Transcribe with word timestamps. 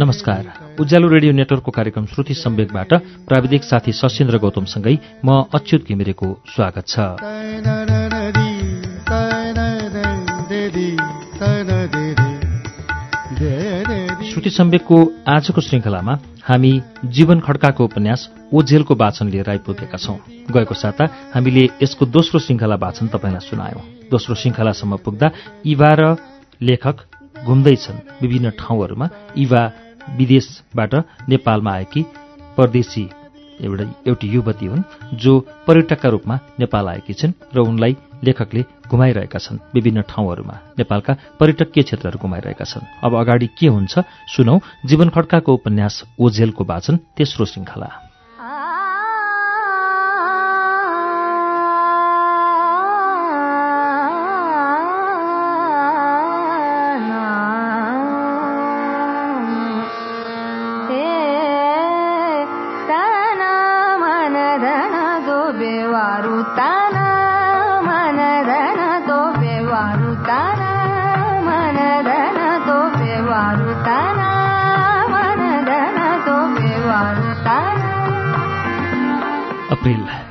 नमस्कार। 0.00 0.76
उज्यालो 0.80 1.08
रेडियो 1.08 1.32
नेटवर्कको 1.32 1.70
कार्यक्रम 1.70 2.06
श्रुति 2.06 2.34
सम्वेकबाट 2.34 2.94
प्राविधिक 3.28 3.64
साथी 3.64 3.92
सशेन्द्र 3.92 4.38
गौतमसँगै 4.38 4.98
म 5.24 5.44
अच्युत 5.54 5.82
घिमिरेको 5.88 6.42
स्वागत 6.56 6.84
छ। 6.86 6.98
श्रुति 14.48 14.56
सम्वेकको 14.56 14.96
आजको 15.28 15.60
श्रृङ्खलामा 15.60 16.12
हामी 16.42 16.70
जीवन 17.06 17.40
खड्काको 17.40 17.84
उपन्यास 17.84 18.20
ओझेलको 18.54 18.94
वाचन 18.94 19.28
लिएर 19.28 19.50
आइपुगेका 19.50 19.98
छौं। 19.98 20.16
गएको 20.48 20.74
साता 20.74 21.04
हामीले 21.34 21.64
यसको 21.82 22.06
दोस्रो 22.08 22.40
श्रृङ्खला 22.40 22.76
वाचन 22.80 23.06
तपाईँलाई 23.12 23.44
सुनायौं। 23.44 23.82
दोस्रो 24.08 24.34
श्रृङ्खलासम्म 24.34 24.96
पुग्दा 25.04 25.30
इवा 25.66 25.92
र 26.00 26.16
लेखक 26.60 26.96
घुम्दैछन् 27.44 27.98
विभिन्न 28.22 28.50
ठाउँहरूमा। 28.56 29.08
इवा 29.36 29.62
विदेशबाट 30.16 30.94
नेपालमा 31.28 31.72
आएकी 31.72 32.02
परदेशी 32.56 33.04
एउटा 33.60 33.84
एउटी 34.08 34.28
युवती 34.28 34.66
हुन् 34.66 34.88
जो 35.14 35.32
पर्यटकका 35.66 36.08
रूपमा 36.08 36.36
नेपाल 36.60 36.88
आएकी 36.88 37.12
छिन् 37.12 37.38
र 37.54 37.60
उनलाई 37.60 37.96
लेखकले 38.24 38.64
घुमाइरहेका 38.88 39.38
छन् 39.38 39.58
विभिन्न 39.74 40.02
ठाउँहरूमा। 40.02 40.58
नेपालका 40.78 41.16
पर्यटकीय 41.40 41.82
क्षेत्रहरू 41.82 42.18
घुमाइरहेका 42.18 42.64
छन्। 42.64 42.86
अब 43.04 43.14
अगाडि 43.14 43.46
के 43.46 43.66
हुन्छ 43.66 43.98
सुनौ। 44.36 44.60
जीवन 44.86 45.08
खड्काको 45.08 45.54
उपन्यास 45.54 46.04
ओझेलको 46.18 46.64
वाचन 46.64 46.96
तेस्रो 46.96 47.46
श्रृङ्खला। 47.46 48.07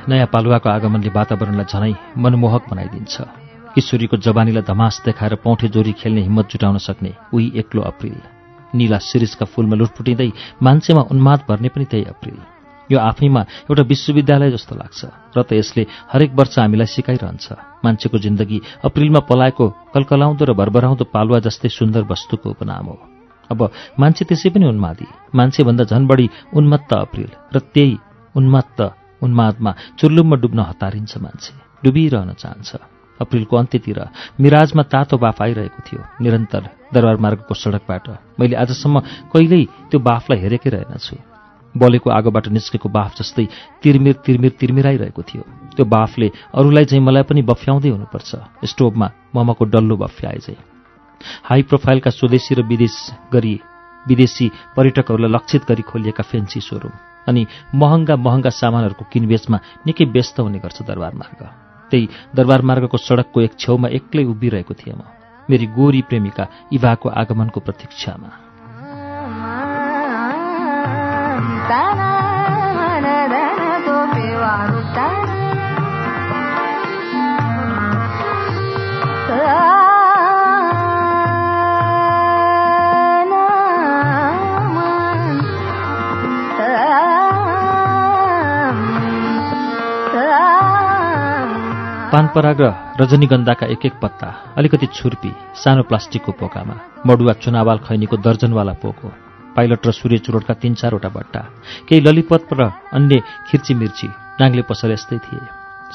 नयाँ 0.07 0.27
पालुवाको 0.33 0.69
आगमनले 0.69 1.11
वातावरणलाई 1.11 1.67
झनै 1.67 1.93
मनमोहक 2.15 2.63
बनाइदिन्छ। 2.71 3.15
किशोरीको 3.75 4.17
जवानीलाई 4.25 4.63
धमास 4.63 4.95
देखाएर 5.05 5.35
पौठे 5.43 5.67
जोरी 5.67 5.91
खेल्ने 5.99 6.21
हिम्मत 6.27 6.45
जुटाउन 6.51 6.77
सक्ने 6.79 7.11
उही 7.35 7.51
एक्लो 7.61 7.81
अप्रिल। 7.91 8.19
निला 8.75 8.97
शिरिषका 8.99 9.45
फूलमा 9.51 9.75
लुटपुटिँदै 9.75 10.29
मान्छेमा 10.63 11.01
उन्माद 11.11 11.39
भर्ने 11.49 11.69
पनि 11.69 11.85
त्यही 11.91 12.05
अप्रिल। 12.13 12.39
यो 12.89 12.97
आफैमा 12.99 13.41
एउटा 13.67 13.83
विश्वविद्यालय 13.83 14.51
जस्तो 14.51 14.73
लाग्छ 14.79 15.01
र 15.35 15.37
त 15.43 15.51
यसले 15.59 15.83
हरेक 16.07 16.31
वर्ष 16.39 16.55
हामीलाई 16.59 16.87
सिकाइरहन्छ। 16.87 17.45
मान्छेको 17.83 18.17
जिन्दगी 18.17 18.57
अप्रिलमा 18.87 19.21
पलाएको 19.27 19.65
कलकलाउँदो 19.93 20.43
र 20.47 20.51
भरभराउँदो 20.55 21.03
पालुवा 21.11 21.39
जस्तै 21.43 21.69
सुन्दर 21.69 22.07
वस्तुको 22.07 22.47
उपनाम 22.55 22.85
हो। 22.87 22.95
अब 23.51 23.59
मान्छे 23.99 24.23
त्यसै 24.23 24.49
पनि 24.55 24.65
उन्मादी। 24.71 25.07
मान्छेभन्दा 25.35 25.83
झन 25.83 26.07
बढी 26.07 26.27
उन्मत्त 26.55 26.91
अप्रिल 26.95 27.31
र 27.53 27.59
त्यही 27.59 27.95
उन्मत्त 28.35 28.79
उन्मादमा 29.21 29.71
चुर्लुममा 29.99 30.35
डुब्न 30.41 30.59
हतारिन्छ 30.69 31.13
मान्छे 31.17 31.53
डुबिरहन 31.83 32.31
चाहन्छ। 32.33 32.69
अप्रिलको 33.19 33.55
अन्त्यतिर 33.57 33.99
मिराजमा 34.39 34.83
तातो 34.93 35.17
बाफ 35.17 35.41
आइरहेको 35.41 35.79
थियो। 35.87 36.01
निरन्तर 36.21 36.63
दरबार 36.93 37.17
मार्गको 37.17 37.53
सडकबाट 37.53 38.05
मैले 38.39 38.55
आजसम्म 38.55 38.95
कहिल्यै 39.33 39.89
त्यो 39.89 39.99
बाफलाई 39.99 40.37
हेरेकै 40.37 40.69
रहेनछु 40.69 41.15
बलेको 41.75 42.07
आगोबाट 42.09 42.47
निस्केको 42.53 42.89
बाफ 42.89 43.11
जस्तै 43.17 43.45
तिरमिर 43.81 44.15
तिरमिर 44.25 44.51
तिरमिराइरहेको 44.59 45.21
थियो। 45.21 45.43
त्यो 45.75 45.85
बाफले 45.85 46.27
अरूलाई 46.53 46.85
चाहिँ 46.85 47.03
मलाई 47.03 47.23
पनि 47.25 47.41
बफ्याउँदै 47.41 47.89
हुनुपर्छ। 47.89 48.31
स्टोभमा 48.69 49.07
ममको 49.35 49.63
डल्लो 49.65 49.95
बफ्याए 49.97 50.39
चाहिँ 50.45 50.61
हाई 51.49 51.61
प्रोफाइलका 51.69 52.09
स्वदेशी 52.13 52.53
र 52.55 52.61
विदेश 52.69 52.95
गरी 53.33 53.53
विदेशी 54.05 54.47
पर्यटकहरूलाई 54.77 55.31
लक्षित 55.33 55.61
गरी 55.69 55.83
खोलिएका 55.89 56.23
फेन्सी 56.23 56.59
सोरुम। 56.61 56.93
अनि 57.27 57.45
महँगा 57.75 58.15
महँगा 58.15 58.49
सामानहरूको 58.49 59.05
किनबेचमा 59.11 59.57
निकै 59.87 60.05
व्यस्त 60.05 60.39
हुने 60.39 60.59
गर्छ 60.59 60.81
दरबार 60.81 61.13
मार्ग। 61.15 61.41
त्यही 61.91 62.09
दरबार 62.35 62.61
मार्गको 62.61 62.97
सडकको 62.97 63.41
एक 63.41 63.53
छेउमा 63.59 63.87
एक्लै 63.87 64.23
उभिरहेको 64.23 64.73
थिएँ 64.73 64.95
म 64.95 65.01
मेरी 65.49 65.67
गोरी 65.67 66.01
प्रेमिका 66.01 66.47
इभाको 66.73 67.09
आगमनको 67.09 67.59
प्रतीक्षामा। 67.59 68.29
पानपराग 92.07 92.61
र 92.61 92.67
रजनीगन्धाका 93.01 93.65
एक 93.67 93.85
एक 93.85 93.95
पत्ता 94.01 94.27
अलिकति 94.57 94.87
छुर्पी 94.95 95.31
सानो 95.59 95.83
प्लास्टिकको 95.83 96.31
पोकामा 96.39 96.75
मडुवा 97.03 97.33
चुनावाल 97.43 97.77
खैनीको 97.83 98.17
दर्जनवाला 98.23 98.73
पोको 98.79 99.07
पाइलट 99.55 99.87
र 99.87 99.91
सूर्य 99.91 100.17
चुरोटका 100.23 100.53
तीन 100.63 100.73
चारवटा 100.79 101.09
बट्टा 101.09 101.41
केही 101.87 102.01
ललिपत 102.01 102.47
र 102.53 102.71
अन्य 102.95 103.19
खिर्ची 103.49 103.73
मिर्ची 103.73 104.07
नाङ्ले 104.39 104.63
पसल 104.71 104.91
यस्तै 104.95 105.17
थिए। 105.19 105.43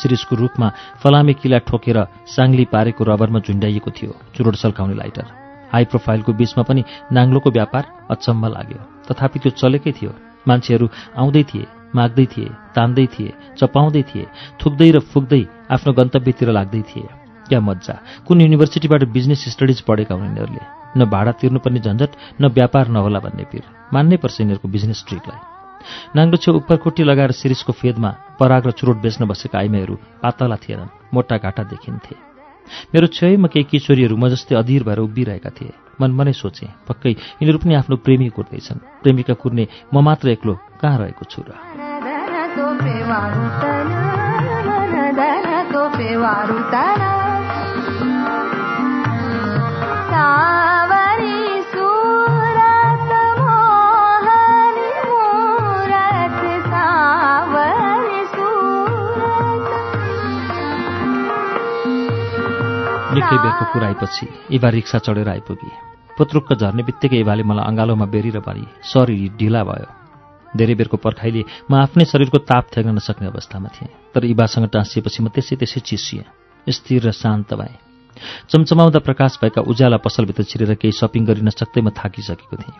शिरिषको 0.01 0.37
रूपमा 0.37 0.69
फलामे 1.01 1.35
किला 1.41 1.59
ठोकेर 1.65 1.99
साङ्ली 2.29 2.65
पारेको 2.69 3.03
रबरमा 3.09 3.41
झुन्ड्याइएको 3.47 3.91
थियो 3.97 4.13
चुरोट 4.37 4.55
सल्काउने 4.63 4.95
लाइटर। 5.01 5.27
हाई 5.73 5.85
प्रोफाइलको 5.89 6.33
बीचमा 6.37 6.63
पनि 6.69 6.83
नाङ्लोको 7.17 7.51
व्यापार 7.57 7.85
अचम्म 8.13 8.45
लाग्यो। 8.57 8.81
तथापि 9.09 9.39
त्यो 9.41 9.57
चलेकै 9.61 9.93
थियो। 9.97 10.13
मान्छेहरू 10.49 10.87
आउँदै 11.17 11.45
थिए 11.51 11.67
माग्दै 11.95 12.27
थिए 12.33 12.49
तान्दै 12.75 13.07
थिए 13.15 13.33
चपाउँदै 13.59 14.03
थिए 14.11 14.25
थुक्दै 14.61 14.91
र 14.97 14.99
फुक्दै 15.13 15.43
आफ्नो 15.75 15.93
गन्तव्यतिर 15.93 16.49
लाग्दै 16.51 16.83
थिए। 16.91 17.09
क्या 17.49 17.61
मजा 17.61 17.95
कुन 18.27 18.41
युनिभर्सिटीबाट 18.41 19.03
बिजनेस 19.17 19.45
स्टडिज 19.55 19.81
पढेका 19.89 20.15
हुन् 20.15 20.27
यिनीहरूले 20.29 20.63
न 20.97 21.01
भाडा 21.05 21.33
तिर्नुपर्ने 21.41 21.81
झन्झट 21.81 22.11
न 22.41 22.45
व्यापार 22.57 22.89
नहोला 22.95 23.21
भन्ने 23.25 23.45
पिर। 23.51 23.65
मान्नै 23.95 24.17
पर्छ 24.23 24.37
यिनीहरूको 24.41 24.69
बिजनेस 24.69 25.01
ट्रिकलाई 25.09 25.41
नाङ्लो 26.17 26.37
छेउ 26.39 26.55
उपरकोटी 26.63 27.03
लगाएर 27.03 27.33
शिरिषको 27.35 27.73
फेदमा 27.73 28.11
पराग 28.39 28.63
र 28.67 28.71
चुरोट 28.79 28.99
बेच्न 29.03 29.27
बसेका 29.27 29.59
आइमाईहरू 29.59 29.95
पातला 30.23 30.57
थिएनन् 30.63 30.95
मोटा 31.15 31.37
घाटा 31.43 31.63
देखिन्थे। 31.73 32.15
मेरो 32.95 33.07
छेउमा 33.11 33.49
केही 33.51 33.67
किशोरीहरू 33.67 34.15
म 34.17 34.29
जस्तै 34.31 34.55
अधीर 34.55 34.83
भएर 34.87 35.01
उभिरहेका 35.03 35.51
थिए। 35.51 35.73
मनमा 36.01 36.23
नै 36.25 36.33
सोचे 36.33 36.67
पक्कै 36.89 37.43
यिनीहरू 37.43 37.59
पनि 37.59 37.75
आफ्नो 37.75 37.97
प्रेमी 38.07 38.29
कुर्दैछन्। 38.31 39.03
प्रेमिका 39.03 39.35
कुर्ने 39.43 39.65
म 39.93 39.97
मात्र 40.07 40.27
एक्लो 40.39 40.55
कहाँ 40.81 40.99
रहेको 41.03 41.25
छु 41.27 41.43
र? 41.43 41.51
निकै 63.15 63.37
बेरको 63.37 63.65
कुराएपछि 63.73 64.27
इभा 64.57 64.69
रिक्सा 64.69 64.99
चढेर 64.99 65.29
आइपुगी। 65.29 65.71
पुत्रुक्क 66.19 66.53
झर्ने 66.53 66.83
बित्तिकै 66.83 67.17
इभाले 67.17 67.43
मलाई 67.43 67.65
अँगालोमा 67.65 68.07
बेरेर 68.07 68.41
पारी 68.41 68.65
शरीर 68.85 69.33
ढिला 69.39 69.65
भयो। 69.65 70.02
धेरै 70.57 70.75
बेरको 70.75 70.97
पर्खाइले 70.97 71.43
म 71.71 71.73
आफ्नै 71.81 72.05
शरीरको 72.05 72.39
ताप 72.45 72.65
थ्याग्न 72.73 72.91
नसक्ने 72.97 73.27
अवस्थामा 73.29 73.69
थिएँ। 73.73 73.91
तर 74.15 74.25
इबासँग 74.25 74.69
टाँसिएपछि 74.69 75.23
म 75.23 75.29
त्यसै 75.33 75.57
त्यसै 75.57 75.81
चिसिएँ। 75.81 76.25
स्थिर 76.67 77.09
र 77.09 77.11
शान्त 77.13 77.55
भएँ। 77.55 77.77
चम्चमाउँदा 78.49 78.99
प्रकाश 79.01 79.39
भएका 79.43 79.61
उज्याला 79.65 79.97
पसलभित्र 79.97 80.43
छिरेर 80.45 80.75
केही 80.77 80.93
सपिङ 80.93 81.25
गरिन 81.25 81.49
सक्दै 81.51 81.81
म 81.81 81.91
थाकिसकेको 81.91 82.57
थिएँ। 82.57 82.79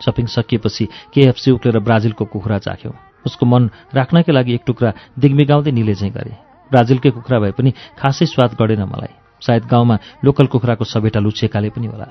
सपिङ 0.00 0.26
सकिएपछि 0.26 0.84
केएफसी 1.14 1.50
उक्लेर 1.50 1.78
ब्राजिलको 1.80 2.24
कुखुरा 2.24 2.58
चाख्यो 2.58 2.92
उसको 3.26 3.44
मन 3.46 3.70
राख्नकै 3.94 4.32
लागि 4.32 4.54
एक 4.54 4.62
टुक्रा 4.66 4.90
दिग्मिगाउँदै 5.18 5.72
चाहिँ 5.72 6.12
गरे। 6.12 6.34
ब्राजिलकै 6.70 7.10
कुखुरा 7.10 7.38
भए 7.40 7.52
पनि 7.56 7.70
खासै 7.96 8.26
स्वाद 8.26 8.52
गरेन 8.60 8.84
मलाई। 8.84 9.14
सायद 9.42 9.64
गाउँमा 9.64 9.96
लोकल 10.24 10.46
कुखुराको 10.52 10.84
सभेटा 10.84 11.20
लुछेकाले 11.20 11.68
पनि 11.70 11.86
होला। 11.86 12.08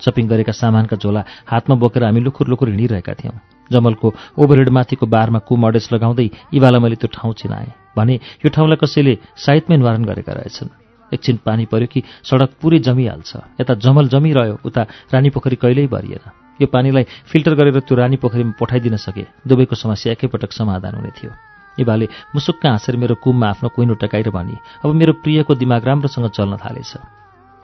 सपिङ 0.00 0.24
गरेका 0.28 0.52
सामानका 0.52 0.96
झोला 0.96 1.22
हातमा 1.46 1.74
बोकेर 1.76 2.04
हामी 2.04 2.20
लुखुर 2.20 2.46
लुखुर 2.48 2.68
हिँडिरहेका 2.68 3.14
थियौँ। 3.14 3.53
जमलको 3.72 4.08
ओभरहेडमाथिको 4.38 5.06
बारमा 5.06 5.38
कु 5.48 5.56
मडेस 5.56 5.88
लगाउँदै 5.92 6.28
इबाला 6.52 6.78
मैले 6.78 6.96
त्यो 6.96 7.08
ठाउँ 7.14 7.34
चिनाएँ 7.34 7.72
भने 7.96 8.14
यो 8.44 8.48
ठाउँलाई 8.50 8.76
कसैले 8.76 9.14
साइतमै 9.36 9.76
निवारण 9.76 10.04
गरेका 10.04 10.32
रहेछन्। 10.32 10.68
एकछिन 11.12 11.36
पानी 11.46 11.64
पर्यो 11.70 11.86
कि 11.86 12.02
सडक 12.26 12.50
पुरै 12.60 12.78
जमिहाल्छ। 12.82 13.30
यता 13.60 13.74
जमल 13.78 14.08
जमिरह्यो 14.10 14.58
उता 14.66 14.82
रानी 15.14 15.30
पोखरी 15.30 15.56
कहिल्यै 15.62 15.86
भरिएन। 15.86 16.24
यो 16.60 16.66
पानीलाई 16.66 17.04
फिल्टर 17.30 17.54
गरेर 17.54 17.78
त्यो 17.86 17.94
रानी 17.96 18.16
पोखरीमा 18.18 18.58
पठाइदिन 18.58 18.96
सके। 18.98 19.24
दुवैको 19.46 19.74
समस्या 19.76 20.12
एकैपटक 20.12 20.52
समाधान 20.52 20.94
हुने 20.94 21.10
थियो। 21.14 21.30
इबाले 21.78 22.06
मुसुक्क 22.34 22.66
हाँसेर 22.66 22.96
मेरो 22.96 23.14
कुममा 23.22 23.46
आफ्नो 23.48 23.68
कुइनो 23.74 23.94
टकाएर 24.02 24.30
भने 24.30 24.56
अब 24.82 24.90
मेरो 24.94 25.12
प्रियको 25.22 25.54
दिमाग 25.54 25.84
राम्रोसँग 25.86 26.28
चल्न 26.34 26.56
थालेछ। 26.58 26.92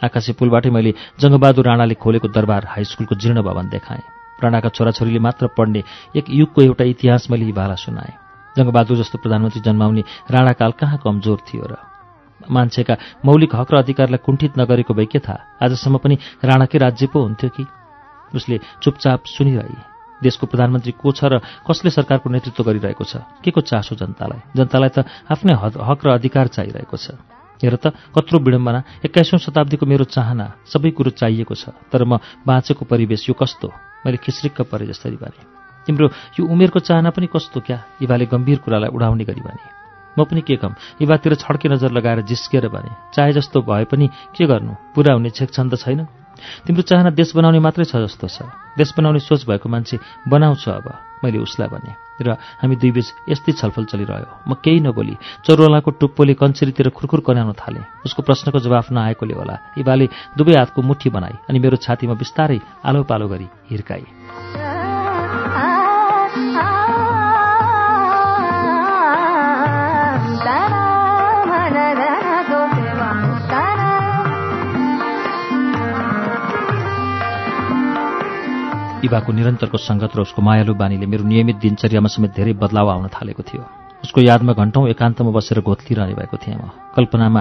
आकाशे 0.03 0.33
पुलबाटै 0.39 0.71
मैले 0.71 0.95
जङ्गबहादुर 1.19 1.67
राणाले 1.67 1.95
खोलेको 1.95 2.29
दरबार 2.31 2.63
हाई 2.71 2.85
स्कुलको 2.85 3.15
जीर्ण 3.19 3.43
भवन 3.43 3.69
देखाएँ। 3.69 4.20
राणाका 4.43 4.69
छोराछोरीले 4.69 5.21
मात्र 5.21 5.47
पढ्ने 5.57 5.83
एक 6.17 6.27
युगको 6.29 6.63
एउटा 6.63 6.85
इतिहास 6.85 7.31
मैले 7.31 7.47
इबाला 7.53 7.77
सुनाएँ। 7.77 8.15
जङ्गबहादुर 8.57 8.97
जस्तो 8.99 9.19
प्रधानमन्त्री 9.23 9.61
जन्माउने 9.63 10.03
राणाकाल 10.31 10.73
कहाँ 10.81 10.99
कमजोर 11.05 11.39
थियो 11.47 11.65
र 11.71 11.75
मान्छेका 12.41 12.95
मौलिक 13.25 13.55
हक 13.55 13.69
र 13.73 13.77
अधिकारलाई 13.85 14.25
कुण्ठित 14.25 14.59
नगरेको 14.59 14.95
भए 14.95 15.07
के 15.13 15.19
थाहा 15.21 15.61
आजसम्म 15.61 15.97
पनि 16.03 16.17
राणाकै 16.41 16.79
राज्य 16.79 17.07
पो 17.13 17.21
हुन्थ्यो 17.21 17.51
कि? 17.53 17.65
उसले 18.35 18.57
चुपचाप 18.83 19.21
सुनिरहे 19.27 20.23
देशको 20.25 20.47
प्रधानमन्त्री 20.47 20.93
को 20.97 21.13
छ 21.13 21.25
र 21.31 21.41
कसले 21.69 21.91
सरकारको 21.91 22.31
नेतृत्व 22.31 22.65
गरिरहेको 22.65 23.05
छ? 23.05 23.25
के 23.45 23.51
को 23.51 23.61
चासो 23.61 23.95
जनतालाई? 23.97 24.41
जनतालाई 24.57 24.89
त 24.89 24.99
आफ्नै 25.31 25.55
हक 25.55 26.01
र 26.05 26.09
अधिकार 26.17 26.47
चाहिरहेको 26.49 26.97
छ। 26.97 27.17
हेर 27.61 27.77
त 27.77 27.93
कत्रो 28.17 28.41
विडम्बना 28.41 29.05
एक्काइसौँ 29.05 29.39
शताब्दीको 29.39 29.85
मेरो 29.85 30.05
चाहना 30.09 30.65
सबै 30.65 30.91
कुरो 30.97 31.11
चाहिएको 31.13 31.55
छ 31.55 31.77
तर 31.93 32.05
म 32.09 32.17
बाँचेको 32.49 32.89
परिवेश 32.89 33.29
यो 33.29 33.35
कस्तो? 33.37 33.69
मैले 34.07 34.17
खिस्रिक्क 34.17 34.61
परे 34.71 34.87
जसरी 34.87 35.17
भने। 35.17 35.43
तिम्रो 35.87 36.07
यो 36.39 36.47
उमेरको 36.47 36.81
चाहना 36.81 37.11
पनि 37.11 37.27
कस्तो 37.27 37.61
क्या? 37.61 37.79
इभाले 38.03 38.27
गम्भीर 38.27 38.59
कुरालाई 38.59 38.91
उडाउने 38.95 39.25
गरी 39.25 39.41
भने। 39.41 39.65
म 40.19 40.25
पनि 40.25 40.41
के 40.41 40.57
कम 40.57 40.75
इभातिर 41.01 41.35
छड्के 41.35 41.69
नजर 41.69 41.91
लगाएर 41.91 42.21
जिस्केर 42.27 42.69
भने 42.69 42.91
चाहे 43.15 43.33
जस्तो 43.33 43.63
भए 43.63 43.85
पनि 43.85 44.07
के 44.37 44.47
गर्नु? 44.47 44.75
पुरा 44.95 45.15
हुने 45.15 45.31
छेक 45.31 45.51
छन्द 45.51 45.77
छैन? 45.77 46.07
तिम्रो 46.67 46.83
चाहना 46.83 47.11
देश 47.11 47.37
बनाउने 47.37 47.61
मात्रै 47.61 47.85
छ 47.85 47.97
जस्तो 48.05 48.27
छ। 48.29 48.43
देश 48.79 48.93
बनाउने 48.97 49.21
सोच 49.21 49.47
भएको 49.47 49.69
मान्छे 49.69 49.99
बनाउँछ 50.29 50.69
अब। 50.69 51.10
मैले 51.25 51.39
उसलाई 51.39 51.69
भने 51.69 51.93
र 52.21 52.37
हामी 52.61 52.77
दुई 52.77 52.91
बीच 52.93 53.09
यस्तै 53.33 53.53
छलफल 53.57 53.85
चलिरह्यो। 53.89 54.29
म 54.45 54.53
केही 54.61 54.81
नबोली। 54.85 55.15
चौरवालाको 55.41 55.91
टुप्पोले 56.01 56.35
कन्चेरीतिर 56.37 56.89
खुरखुर 56.93 57.21
कनाउन 57.25 57.57
थाले। 57.57 57.81
उसको 58.05 58.21
प्रश्नको 58.29 58.59
जवाफ 58.61 58.93
नआएकोले 58.93 59.35
होला। 59.41 59.57
इबाले 59.81 60.07
दुवै 60.37 60.55
हातको 60.61 60.81
मुठी 60.85 61.09
बनाई 61.09 61.49
अनि 61.49 61.59
मेरो 61.59 61.77
छातीमा 61.81 62.15
बिस्तारै 62.21 62.61
आलो 62.85 63.03
पालो 63.09 63.27
गरी 63.33 63.49
हिर्काई 63.73 64.60
इभाको 79.05 79.33
निरन्तरको 79.33 79.79
सङ्गत 79.79 80.13
र 80.17 80.21
उसको 80.21 80.43
मायालु 80.43 80.75
बानीले 80.77 81.07
मेरो 81.07 81.25
नियमित 81.25 81.57
दिनचर्यामा 81.57 82.09
समेत 82.09 82.31
धेरै 82.37 82.53
बदलाव 82.53 82.89
आउन 82.91 83.09
थालेको 83.09 83.43
थियो। 83.43 83.63
उसको 84.05 84.21
यादमा 84.21 84.53
घन्टौँ 84.53 84.89
एकान्तमा 84.89 85.31
बसेर 85.33 85.61
घोत्लिरहने 85.61 86.15
भएको 86.17 86.37
थिएँ 86.37 86.57
म। 86.57 86.69
कल्पनामा 86.97 87.41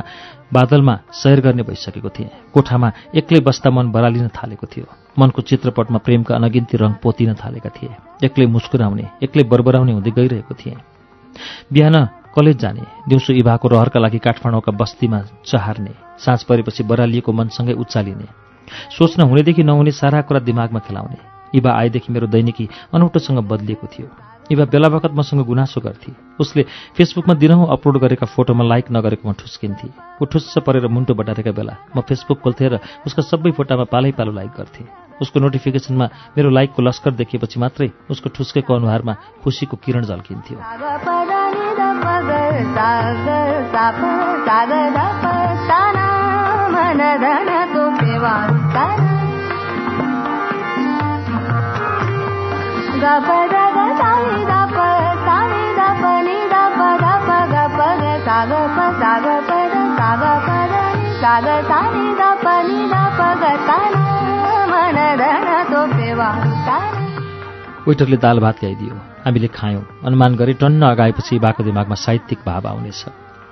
बादलमा 0.51 0.95
सैर 1.11 1.39
गर्ने 1.41 1.63
भइसकेको 1.63 2.09
थिएँ। 2.09 2.29
कोठामा 2.55 2.87
एक्लै 3.15 3.39
बस्दा 3.39 3.69
मन 3.71 3.91
बरालिन 3.91 4.27
थालेको 4.31 4.67
थियो। 4.67 4.87
मनको 5.19 5.39
चित्रपटमा 5.41 5.99
प्रेमका 5.99 6.35
अनगिन्ती 6.35 6.75
रङ 6.77 6.91
पोतिन 7.03 7.35
थालेका 7.35 7.69
थिए। 7.75 7.95
एक्लै 8.23 8.45
मुस्कुराउने 8.45 9.05
एक्लै 9.23 9.43
बरबराउने 9.43 9.91
हुँदै 9.93 10.11
गइरहेको 10.11 10.53
थिएँ। 10.55 10.77
बिहान 11.73 11.95
कलेज 12.35 12.57
जाने 12.57 12.83
दिउँसो 13.07 13.33
इभाको 13.33 13.67
रहरका 13.67 13.99
लागि 13.99 14.19
काठमाडौँका 14.19 14.71
बस्तीमा 14.71 15.19
चहार्ने 15.43 15.93
साँझ 16.23 16.43
परेपछि 16.43 16.83
बरालिएको 16.83 17.31
मनसँगै 17.31 17.73
उचालिने 17.73 18.27
सोच्न 18.97 19.23
हुनेदेखि 19.23 19.63
नहुने 19.63 19.91
सारा 19.91 20.21
कुरा 20.27 20.39
दिमागमा 20.39 20.79
खेलाउने 20.79 21.38
इबा 21.55 21.71
आएदेखि 21.73 22.13
मेरो 22.13 22.27
दैनिकी 22.29 22.69
अनौठोसँग 22.93 23.39
बदलिएको 23.45 23.87
थियो 23.87 24.09
इबा 24.51 24.65
बेला 24.65 24.89
बखत 24.89 25.11
मसँग 25.13 25.45
गुनासो 25.45 25.81
गर्थे 25.81 26.11
उसले 26.39 26.63
फेसबुकमा 26.97 27.33
दिनहुँ 27.35 27.67
अपलोड 27.71 27.97
गरेका 28.01 28.25
फोटोमा 28.27 28.63
लाइक 28.65 28.85
नगरेकोमा 28.91 29.33
ठुस्किन्थे 29.39 29.87
ऊ 30.21 30.25
ठुस्स 30.25 30.57
परेर 30.65 30.87
मुन्टो 30.89 31.13
बटारेका 31.13 31.51
बेला 31.53 31.73
म 31.95 32.01
फेसबुक 32.01 32.39
खोल्थेँ 32.41 32.69
र 32.69 32.79
उसका 33.05 33.21
सबै 33.23 33.51
फोटामा 33.53 33.85
पालै 33.93 34.11
पालो 34.17 34.31
लाइक 34.33 34.51
गर्थेँ 34.57 34.87
उसको 35.21 35.39
नोटिफिकेसनमा 35.39 36.05
मेरो 36.37 36.49
लाइकको 36.49 36.81
लस्कर 36.81 37.11
देखेपछि 37.13 37.59
मात्रै 37.59 37.89
उसको 38.09 38.29
ठुस्केको 38.31 38.73
अनुहारमा 38.73 39.13
खुसीको 39.43 39.77
किरण 39.77 40.03
झल्किन्थ्यो 40.05 40.57
वेटरले 67.87 68.17
दाल 68.17 68.39
भात 68.39 68.57
ल्याइदियो। 68.63 68.95
हामीले 69.25 69.47
खायौँ। 69.47 69.83
अनुमान 70.05 70.35
गरे 70.35 70.53
टन्न 70.53 70.81
अगाएपछि 70.85 71.39
बाको 71.39 71.63
दिमागमा 71.63 71.95
साहित्यिक 71.95 72.39
भाव 72.45 72.67
आउनेछ। 72.67 73.05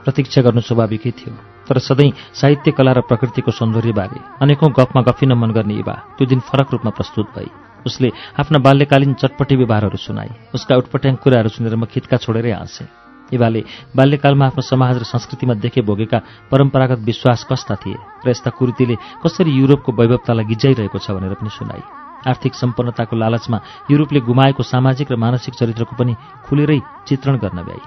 प्रतीक्षा 0.03 0.41
गर्नु 0.41 0.61
स्वाभाविकै 0.61 1.11
थियो 1.11 1.33
तर 1.67 1.79
सधैँ 1.79 2.11
साहित्य 2.33 2.71
कला 2.71 2.91
र 2.91 3.01
प्रकृतिको 3.01 3.51
सौन्दर्यबारे 3.51 4.19
अनेकौँ 4.41 4.71
गफमा 4.71 5.01
गफिन 5.01 5.33
मन 5.33 5.51
गर्ने 5.51 5.73
इबा 5.73 5.95
त्यो 6.17 6.27
दिन 6.27 6.39
फरक 6.39 6.67
रूपमा 6.71 6.91
प्रस्तुत 6.91 7.25
भई। 7.35 7.66
उसले 7.87 8.09
आफ्ना 8.39 8.59
बाल्यकालीन 8.59 9.13
चटपटी 9.15 9.55
व्यवहारहरू 9.55 9.97
सुनाए। 9.97 10.29
उसका 10.53 10.73
उटपट्याङ 10.75 11.15
कुराहरू 11.23 11.49
सुनेर 11.49 11.75
म 11.75 11.85
खिटका 11.87 12.17
छोडेरै 12.19 12.51
हाँसेँ। 12.51 12.87
इबाले 13.27 13.61
बाल्यकालमा 13.91 14.45
आफ्नो 14.45 14.61
समाज 14.63 14.97
र 14.97 15.03
संस्कृतिमा 15.03 15.53
देखे 15.59 15.81
भोगेका 15.83 16.47
परम्परागत 16.47 16.99
विश्वास 17.03 17.43
कस्ता 17.43 17.75
थिए 17.75 17.99
र 18.23 18.27
यस्ता 18.31 18.55
कुर्तीले 18.55 18.95
कसरी 19.19 19.51
युरोपको 19.51 19.91
वैभवतालाई 19.91 20.45
गिजाइरहेको 20.47 20.99
छ 20.99 21.11
भनेर 21.11 21.35
पनि 21.35 21.51
सुनाई 21.51 21.83
आर्थिक 22.23 22.53
सम्पन्नताको 22.55 23.15
लालचमा 23.15 23.57
युरोपले 23.91 24.19
गुमाएको 24.23 24.63
सामाजिक 24.63 25.11
र 25.11 25.15
मानसिक 25.19 25.53
चरित्रको 25.59 25.95
पनि 25.99 26.13
खुलेरै 26.47 26.79
चित्रण 27.03 27.35
गर्न 27.43 27.59
भ्याई 27.67 27.83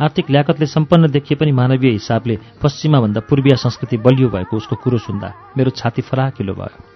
आर्थिक 0.00 0.30
ल्याकतले 0.32 0.66
सम्पन्न 0.66 1.12
देखिए 1.12 1.36
पनि 1.36 1.52
मानवीय 1.52 1.92
हिसाबले 2.00 2.38
पश्चिमा 2.62 3.00
भन्दा 3.04 3.20
पूर्वीय 3.28 3.56
संस्कृति 3.60 3.96
बलियो 4.00 4.28
भएको 4.32 4.56
उसको 4.56 4.76
कुरो 4.80 4.98
सुन्दा 4.98 5.28
मेरो 5.56 5.70
छाती 5.76 6.02
फराकिलो 6.02 6.54
भयो। 6.56 6.93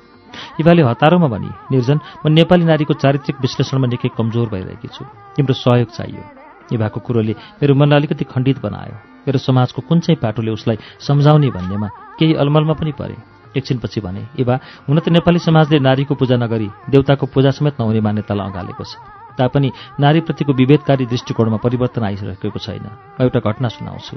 इभाले 0.61 0.83
हतारोमा 0.83 1.28
भनी 1.28 1.50
निर्जन 1.73 1.99
म 2.25 2.28
नेपाली 2.28 2.64
नारीको 2.64 2.95
चारित्रिक 2.95 3.37
विश्लेषणमा 3.40 3.87
निकै 3.87 4.09
कमजोर 4.18 4.49
भइरहेकी 4.49 4.88
छु। 4.88 5.04
तिम्रो 5.37 5.54
सहयोग 5.54 5.88
चाहियो। 5.95 6.23
इभाको 6.75 7.00
कुरोले 7.00 7.35
मेरो 7.62 7.75
मनलाई 7.75 7.99
अलिकति 7.99 8.25
खण्डित 8.25 8.59
बनायो। 8.61 8.95
मेरो 9.26 9.38
समाजको 9.38 9.80
कुन 9.88 10.00
चाहिँ 10.00 10.18
पाटोले 10.21 10.50
उसलाई 10.50 10.76
सम्झाउने 11.00 11.49
भन्नेमा 11.50 11.88
केही 12.18 12.35
अलमलमा 12.35 12.75
पनि 12.76 12.92
परे। 12.92 13.16
एकछिनपछि 13.57 14.00
भने 14.00 14.23
इभा 14.38 14.54
हुन 14.88 14.99
त 15.00 15.09
नेपाली 15.09 15.38
समाजले 15.40 15.78
नारीको 15.80 16.14
पूजा 16.14 16.37
नगरी 16.37 16.68
देउताको 16.92 17.26
पूजा 17.33 17.50
समेत 17.57 17.80
नहुने 17.80 18.00
मान्यतालाई 18.00 18.47
अँगालेको 18.47 18.85
छ। 18.85 19.00
तापनि 19.40 19.73
नारीप्रतिको 20.00 20.52
विभेदकारी 20.52 21.07
दृष्टिकोणमा 21.07 21.57
परिवर्तन 21.57 22.04
आइसकेको 22.04 22.59
छैन। 22.59 22.85
म 22.85 23.23
एउटा 23.25 23.40
घटना 23.40 23.68
सुनाउँछु। 23.68 24.16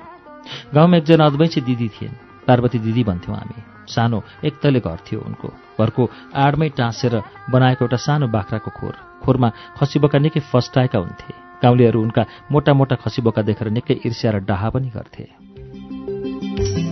गाउँमा 0.75 0.97
एकजना 0.97 1.25
अद्वैंशी 1.25 1.61
दिदी 1.61 1.87
थिइन्। 1.87 2.19
पार्वती 2.47 2.79
दिदी 2.79 3.03
भन्थ्यौँ 3.03 3.37
हामी। 3.37 3.70
सानो 3.88 4.23
एक 4.43 4.53
तले 4.63 4.79
घर 4.79 4.97
थियो 5.07 5.19
उनको। 5.19 5.53
घरको 5.79 6.09
आडमै 6.35 6.69
टाँसेर 6.69 7.21
बनाएको 7.50 7.85
एउटा 7.85 7.97
सानो 7.97 8.27
बाख्राको 8.27 8.71
खोर। 8.71 8.93
खोरमा 9.23 9.51
खसीबोका 9.77 10.19
निकै 10.19 10.39
फस्टाएका 10.39 11.00
हुन्थे। 11.00 11.33
गाउँलेहरू 11.63 12.01
उनका 12.01 12.25
मोटा 12.51 12.73
मोटा 12.73 12.95
खसीबोका 12.95 13.41
देखेर 13.41 13.69
निकै 13.69 14.00
ईर्ष्या 14.05 14.31
र 14.31 14.39
डाहा 14.39 14.69
पनि 14.69 14.89
गर्थे। 14.89 16.90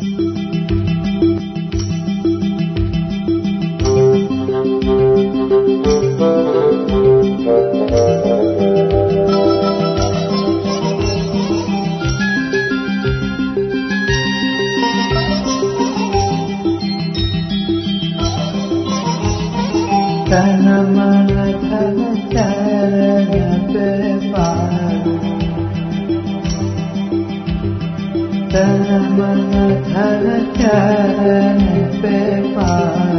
तन 20.31 20.65
मन 20.95 21.29
तन 21.61 21.99
पार 24.33 25.05
तन 28.51 28.85
मन 29.15 29.55
पार 32.55 33.15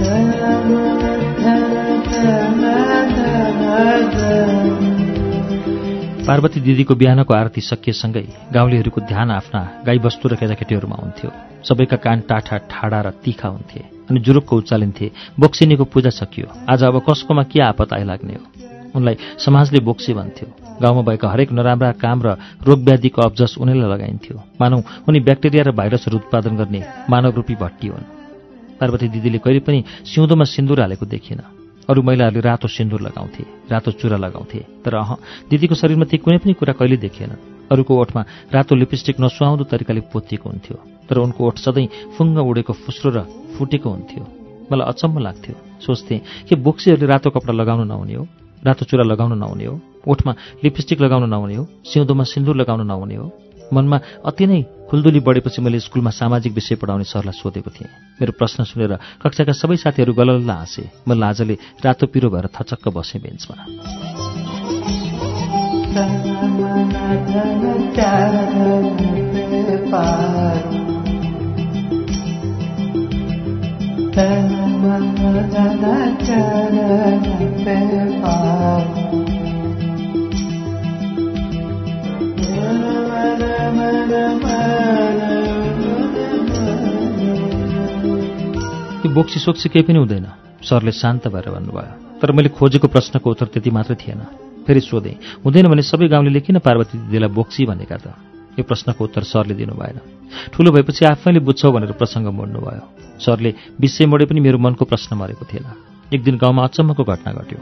तन 0.00 0.40
मन 0.70 1.04
चरण 2.12 2.63
पार्वती 6.24 6.60
दिदीको 6.60 6.94
बिहानको 6.96 7.34
आरती 7.34 7.60
सकिएसँगै 7.60 8.24
गाउँलेहरूको 8.48 9.00
ध्यान 9.02 9.30
आफ्ना 9.30 9.60
गाईबस्तु 9.84 10.28
र 10.28 10.34
केटाकेटीहरूमा 10.40 10.96
हुन्थ्यो। 10.96 11.30
सबैका 11.60 11.96
कान 12.00 12.20
टाठा 12.24 12.56
ठाडा 12.64 13.00
र 13.04 13.08
तिखा 13.20 13.48
हुन्थे 13.48 13.80
अनि 14.08 14.20
जुरुक्क 14.24 14.52
उचालिन्थे 14.54 15.06
बोक्सिनीको 15.36 15.84
पूजा 15.84 16.10
सकियो। 16.10 16.48
आज 16.64 16.82
अब 16.82 16.96
कसकोमा 17.04 17.42
के 17.44 17.60
आपत 17.62 17.92
आइलाग्ने 17.92 18.34
हो? 18.34 18.44
उनलाई 18.96 19.16
समाजले 19.36 19.80
बोक्सी 19.84 20.12
भन्थ्यो। 20.14 20.48
गाउँमा 20.80 21.02
भएका 21.04 21.28
हरेक 21.28 21.52
नराम्रा 21.52 21.92
काम 22.00 22.18
र 22.24 22.28
रोगव्याधिको 22.64 23.20
अब्जस 23.20 23.60
उनीलाई 23.60 23.88
लगाइन्थ्यो। 23.92 24.36
मानौ 24.60 24.80
उनी 25.04 25.20
ब्याक्टेरिया 25.20 25.62
र 25.68 25.70
भाइरसहरू 25.76 26.16
उत्पादन 26.16 26.56
गर्ने 26.56 26.80
मानवरूपी 27.10 27.54
भट्टी 27.60 27.88
हुन्। 27.92 28.08
पार्वती 28.80 29.08
दिदीले 29.12 29.38
कहिले 29.44 29.60
पनि 29.60 29.84
सिउँदोमा 30.08 30.44
सिन्दुर 30.48 30.80
हालेको 30.80 31.04
देखिन 31.06 31.40
अरू 31.88 32.02
महिलाहरूले 32.02 32.40
रातो 32.40 32.68
सिन्दुर 32.68 33.00
लगाउँथे 33.00 33.44
रातो 33.70 33.90
चुरा 33.90 34.16
लगाउँथे। 34.16 34.58
तर 34.84 34.94
अह 34.94 35.16
दिदीको 35.50 35.74
शरीरमा 35.74 36.04
ती 36.04 36.16
कुनै 36.18 36.38
पनि 36.38 36.52
कुरा 36.52 36.72
कहिले 36.72 36.96
देखिएन 36.96 37.32
अरूको 37.72 37.92
ओठमा 38.00 38.22
रातो 38.52 38.74
लिपस्टिक 38.74 39.16
नसुहाउँदो 39.20 39.64
तरिकाले 39.64 40.00
पोतिएको 40.12 40.50
हुन्थ्यो। 40.50 40.76
तर 41.08 41.16
उनको 41.18 41.46
ओठ 41.46 41.56
सधैँ 41.58 41.88
फुङ्ग 42.16 42.38
उडेको 42.38 42.72
फुस्रो 42.72 43.10
र 43.10 43.18
फुटेको 43.56 43.90
हुन्थ्यो। 43.90 44.24
मलाई 44.72 44.86
अचम्म 44.88 45.18
लाग्थ्यो। 45.18 45.54
सोच्थेँ 45.80 46.20
कि 46.48 46.54
बोक्सीहरूले 46.56 47.06
रातो 47.06 47.30
कपडा 47.30 47.52
लगाउनु 47.52 47.84
नहुने 47.84 48.14
हो? 48.14 48.24
रातो 48.64 48.84
चुरा 48.84 49.04
लगाउन 49.04 49.38
नहुने 49.38 49.64
हो? 49.64 49.80
ओठमा 50.08 50.32
लिपस्टिक 50.64 51.00
लगाउन 51.00 51.28
नहुने 51.28 51.54
हो? 51.54 51.68
सिउँदोमा 51.84 52.24
सिन्दुर 52.24 52.56
लगाउन 52.56 52.86
नहुने 52.86 53.14
हो? 53.14 53.26
मनमा 53.72 54.00
अति 54.24 54.46
नै 54.46 54.64
खुल्दुली 54.90 55.20
बढेपछि 55.20 55.62
मैले 55.62 55.80
स्कुलमा 55.80 56.10
सामाजिक 56.10 56.52
विषय 56.52 56.74
पढाउने 56.74 57.04
सरलाई 57.04 57.32
सोधेको 57.32 57.70
थिएँ। 57.70 57.88
मेरो 58.20 58.32
प्रश्न 58.38 58.64
सुनेर 58.64 58.98
कक्षाका 59.22 59.52
सबै 59.52 59.76
साथीहरू 59.76 60.12
गलल्ल 60.12 60.50
हाँसे। 60.50 60.90
म 61.08 61.12
लाजले 61.12 61.58
रातो 61.84 62.06
पिरो 62.06 62.30
भएर 62.30 62.48
थचक्क 62.54 62.88
बसेँ 62.88 63.22
बेन्चमा। 63.22 63.66
बोक्सी 89.14 89.40
सोक्सी 89.40 89.68
केही 89.68 89.84
पनि 89.86 89.98
हुँदैन। 89.98 90.26
सरले 90.60 90.92
शान्त 90.92 91.28
भएर 91.28 91.46
भन्नुभयो 91.54 92.18
तर 92.18 92.32
मैले 92.32 92.48
खोजेको 92.50 92.88
प्रश्नको 92.88 93.30
उत्तर 93.30 93.46
त्यति 93.54 93.70
मात्रै 93.70 93.96
थिएन। 93.96 94.20
फेरि 94.66 94.80
सोधेँ 94.80 95.44
हुँदैन 95.44 95.66
भने 95.70 95.82
सबै 95.82 96.08
गाउँले 96.08 96.40
किन 96.40 96.58
पार्वती 96.58 96.98
दिदीलाई 96.98 97.30
बोक्सी 97.30 97.62
भनेका 97.70 97.96
त? 97.96 98.06
यो 98.58 98.62
प्रश्नको 98.64 99.04
उत्तर 99.04 99.22
सरले 99.22 99.54
दिनु 99.54 99.74
भएन। 99.74 99.98
ठुलो 100.50 100.70
भएपछि 100.72 101.04
आफैले 101.04 101.40
बुझ्छौ 101.46 101.70
भनेर 101.70 101.92
प्रसङ्ग 101.94 102.26
मोड्नुभयो। 102.32 102.82
सरले 103.22 103.50
विषय 103.78 104.06
मोडे 104.06 104.24
पनि 104.26 104.40
मेरो 104.40 104.58
मनको 104.58 104.84
प्रश्न 104.84 105.14
मरेको 105.14 105.44
थिएन। 105.46 105.66
एक 106.14 106.22
दिन 106.22 106.36
गाउँमा 106.38 106.62
अचम्मको 106.64 107.04
घटना 107.04 107.32
घट्यो। 107.34 107.58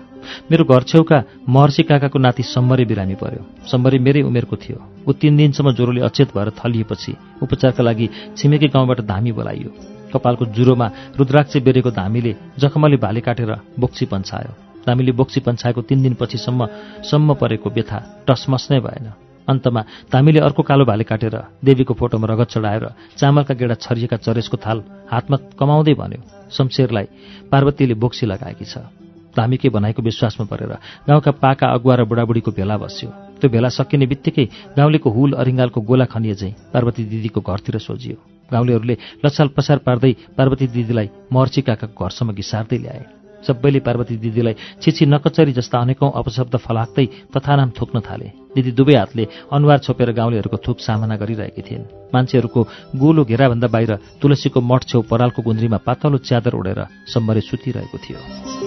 मेरो 0.50 0.64
घर 0.64 0.82
छेउका 0.82 1.18
महर्षि 1.48 1.82
काकाको 1.82 2.18
नाति 2.18 2.42
सम्मरे 2.42 2.84
बिरामी 2.84 3.14
पर्यो। 3.20 3.42
सम्मरे 3.66 3.98
मेरै 3.98 4.22
उमेरको 4.22 4.56
थियो। 4.56 4.78
ऊ 5.08 5.12
तिन 5.12 5.36
दिनसम्म 5.36 5.72
ज्वरोले 5.72 6.00
अचेत 6.00 6.36
भएर 6.36 6.50
थलिएपछि 6.60 7.12
उपचारका 7.42 7.82
लागि 7.82 8.08
छिमेकी 8.36 8.68
गाउँबाट 8.68 9.00
धामी 9.04 9.32
बोलाइयो। 9.32 9.70
कपालको 10.12 10.44
जुरोमा 10.52 10.86
रुद्राक्ष 11.18 11.56
बेरेको 11.58 11.90
धामीले 11.92 12.32
जखमले 12.58 12.96
भाले 12.96 13.20
काटेर 13.20 13.52
बोक्सी 13.78 14.06
पन्छायो। 14.06 14.52
धामीले 14.86 15.12
बोक्सी 15.12 15.40
पन्छाएको 15.40 15.80
तिन 15.82 16.02
दिनपछिसम्म 16.02 16.60
सम्म 17.02 17.34
परेको 17.34 17.70
व्यथा 17.70 17.98
टसमस 18.28 18.68
नै 18.70 18.80
भएन। 18.80 19.06
अन्तमा 19.48 19.80
धामीले 20.12 20.40
अर्को 20.40 20.62
कालो 20.62 20.84
भाले 20.84 21.04
काटेर 21.04 21.34
देवीको 21.64 21.94
फोटोमा 21.94 22.26
रगत 22.26 22.48
चढाएर 22.48 22.84
चामलका 23.18 23.54
गेडा 23.54 23.74
छरिएका 23.76 24.16
चरेसको 24.16 24.56
थाल 24.56 24.78
हातमा 25.10 25.36
कमाउँदै 25.58 25.94
भन्यो 25.94 26.20
शमशेरलाई 26.50 27.06
पार्वतीले 27.50 27.94
बोक्सी 27.94 28.26
लगाएकी 28.26 28.64
छ। 28.64 28.86
धामीकै 29.34 29.68
भनाइको 29.68 30.02
विश्वासमा 30.02 30.46
परेर 30.46 30.72
गाउँका 31.08 31.30
पाका 31.42 31.66
अगुवा 31.74 31.94
र 31.94 32.04
बुढाबुढीको 32.04 32.50
भेला 32.52 32.76
बस्यो। 32.76 33.31
त्यो 33.42 33.50
भेला 33.50 33.68
सकिने 33.68 34.06
बित्तिकै 34.06 34.46
गाउँलेको 34.78 35.08
हुल 35.10 35.30
अरिङ्गालको 35.34 35.80
गोला 35.82 36.06
खनिए 36.06 36.34
चाहिँ 36.38 36.54
पार्वती 36.70 37.02
दिदीको 37.10 37.40
घरतिर 37.42 37.76
सोझियो। 37.82 38.16
गाउँलेहरूले 38.50 38.96
लछाल 39.18 39.48
पसार 39.50 39.78
पार्दै 39.82 40.12
पार्वती 40.38 40.66
दिदीलाई 40.70 41.08
मर्ची 41.26 41.60
काकाको 41.66 41.98
घरसम्म 41.98 42.30
घिसार्दै 42.32 42.78
ल्याए। 42.78 43.02
सबैले 43.42 43.80
पार्वती 43.82 44.16
दिदीलाई 44.22 44.54
छिछि 44.78 45.04
नकचरी 45.10 45.52
जस्ता 45.58 45.78
अनेकौं 45.82 46.14
अपशब्द 46.14 46.54
फलाक्दै 46.62 47.06
तथानाम 47.34 47.70
थुक्न 47.74 47.98
थाले। 48.06 48.54
दिदी 48.54 48.70
दुवै 48.78 48.94
हातले 48.94 49.24
अनुहार 49.50 49.78
छोपेर 49.82 50.12
गाउँलेहरूको 50.14 50.62
थुक 50.62 50.78
सामना 50.78 51.16
गरिरहेकी 51.18 51.62
थिइन्। 51.66 52.14
मान्छेहरूको 52.14 52.60
गोलो 52.94 53.22
घेराभन्दा 53.26 53.66
बाहिर 53.66 53.92
तुलसीको 54.22 54.60
मठ 54.62 54.82
छेउ 54.86 55.02
परालको 55.10 55.42
गुन्द्रीमा 55.42 55.82
पातलो 55.82 56.22
च्यादर 56.22 56.54
उडेर 56.54 56.80
सम्बरे 57.10 57.40
सुतिरहेको 57.42 57.98
थियो। 57.98 58.61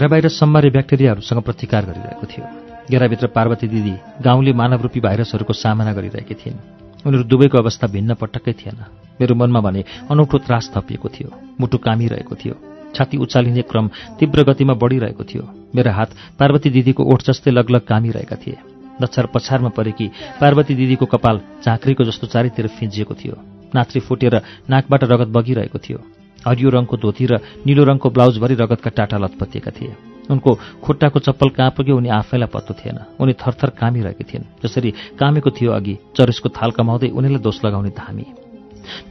बाहिर 0.09 0.29
सम्मारे 0.29 0.71
ब्याक्टेरियाहरूसँग 0.71 1.43
प्रतिकार 1.43 1.85
गरिरहेको 1.85 2.27
थियो। 2.27 2.45
घेराभित्र 2.91 3.27
पार्वती 3.27 3.69
दिदी 3.69 3.95
गाउँले 4.25 4.53
मानवरूपी 4.53 5.01
भाइरसहरूको 5.01 5.53
सामना 5.53 5.93
गरिरहेकी 5.93 6.35
थिइन्। 6.35 6.78
उनीहरू 7.07 7.25
दुवैको 7.25 7.59
अवस्था 7.59 7.87
भिन्न 7.87 8.15
पटक्कै 8.15 8.53
थिएन। 8.55 8.79
मेरो 9.21 9.35
मनमा 9.35 9.61
भने 9.61 9.85
अनौठो 10.11 10.39
त्रास 10.39 10.71
थपिएको 10.75 11.09
थियो 11.09 11.29
मुटु 11.61 11.79
कामिरहेको 11.79 12.35
थियो 12.35 12.55
छाती 12.95 13.17
उचालिने 13.19 13.63
क्रम 13.63 13.87
तीव्र 14.19 14.43
गतिमा 14.45 14.75
बढिरहेको 14.75 15.25
थियो। 15.25 15.45
मेरा 15.75 15.93
हात 15.93 16.11
पार्वती 16.39 16.71
दिदीको 16.71 17.03
ओठ 17.05 17.23
जस्तै 17.23 17.51
लगलग 17.51 17.83
कामिरहेका 17.85 18.37
थिए। 18.37 18.57
दक्षर 19.01 19.27
पछारमा 19.35 19.69
परेकी 19.71 20.07
पार्वती 20.41 20.75
दिदीको 20.75 21.07
कपाल 21.07 21.41
झाँक्रीको 21.65 22.05
जस्तो 22.05 22.27
चारैतिर 22.27 22.67
फिजिएको 22.79 23.15
थियो। 23.15 23.35
नात्री 23.75 24.01
फुटेर 24.01 24.35
नाकबाट 24.71 25.05
रगत 25.05 25.29
बगिरहेको 25.29 25.79
थियो। 25.79 25.99
हरियो 26.47 26.69
रङको 26.71 26.97
धोती 26.97 27.27
र 27.27 27.41
निलो 27.67 27.85
रङको 27.85 28.11
ब्लाउजभरि 28.11 28.55
रगतका 28.55 28.91
टाटा 28.91 29.19
लतपतिएका 29.19 29.71
थिए। 29.71 29.93
उनको 30.31 30.55
खुट्टाको 30.85 31.19
चप्पल 31.19 31.49
कहाँ 31.49 31.71
पुग्यो 31.71 31.97
उनी 31.97 32.09
आफैलाई 32.09 32.49
पत्तो 32.53 32.75
थिएन। 32.75 32.99
उनी 33.21 33.33
थरथर 33.33 33.71
कामिरहेकी 33.71 34.25
थिइन्। 34.25 34.45
जसरी 34.65 34.91
कामेको 35.19 35.51
थियो 35.51 35.73
अघि 35.73 35.95
चरेसको 36.17 36.49
थाल 36.49 36.71
कमाउँदै 36.71 37.09
उनीलाई 37.09 37.43
दोष 37.43 37.65
लगाउने 37.65 37.91
धामी। 37.91 38.27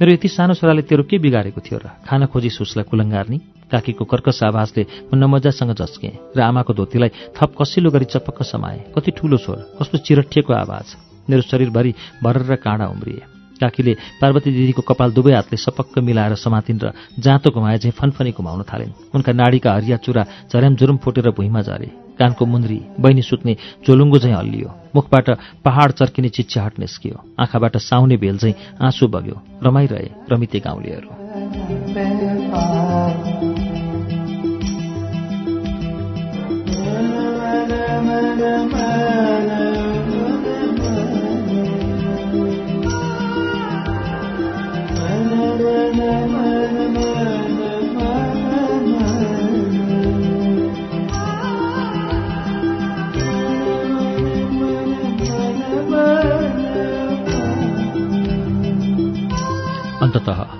मेरो 0.01 0.11
यति 0.11 0.27
सानो 0.27 0.53
छोराले 0.53 0.81
तेरो 0.81 1.03
के 1.03 1.17
बिगारेको 1.17 1.61
थियो 1.61 1.77
र 1.77 1.89
खाना 2.05 2.25
खोजी 2.25 2.49
उसलाई 2.61 2.85
कुलङ्गार्नी? 2.89 3.37
काकीको 3.71 4.05
कर्कस 4.05 4.39
आवाजले 4.43 4.85
म 5.13 5.17
नमजासँग 5.17 5.73
झस्केँ 5.73 6.33
र 6.33 6.41
आमाको 6.41 6.73
धोतीलाई 6.73 7.09
थप 7.37 7.53
कसिलो 7.61 7.91
गरी 7.91 8.05
चपक्क 8.05 8.41
समाए। 8.43 8.93
कति 8.95 9.11
ठुलो 9.11 9.37
स्वर 9.37 9.77
कस्तो 9.77 9.97
चिरठिएको 9.97 10.53
आवाज। 10.53 10.87
मेरो 11.29 11.41
शरीरभरि 11.41 11.93
भरेर 12.23 12.55
काँडा 12.55 12.87
उम्रिए। 12.87 13.36
काकीले 13.57 13.93
पार्वती 14.21 14.51
दिदीको 14.51 14.81
कपाल 14.81 15.11
दुवै 15.11 15.33
हातले 15.33 15.57
सपक्क 15.57 15.99
मिलाएर 15.99 16.35
समातिन् 16.35 16.79
र 16.83 16.91
जाँतो 17.19 17.49
घुमाए 17.51 17.77
चाहिँ 17.77 17.91
फनफनी 17.91 18.31
घुमाउन 18.31 18.63
थालिन्। 18.63 18.91
उनका 19.15 19.31
नाडीका 19.31 19.73
हरिया 19.73 19.97
चुरा 19.97 20.23
झर्यामझुरुम 20.53 20.97
फुटेर 20.97 21.29
भुइँमा 21.29 21.61
झरे। 21.61 21.91
कानको 22.19 22.45
मुन्द्री 22.45 22.81
बहिनी 22.99 23.21
सुत्ने 23.21 23.53
चोलुङ्गो 23.85 24.17
चाहिँ 24.17 24.35
हल्लियो। 24.35 24.69
मुखबाट 24.95 25.29
पहाड 25.65 25.91
चर्किने 25.91 26.29
चिच्याहट 26.29 26.79
निस्कियो। 26.79 27.17
आँखाबाट 27.39 27.77
साउने 27.77 28.17
भेल 28.17 28.37
चाहिँ 28.37 28.55
आँसु 28.81 29.07
बग्यो। 29.07 29.37
रमाइरहे 29.63 30.09
रमिते 30.31 30.59
गाउँलेहरू। 30.59 31.09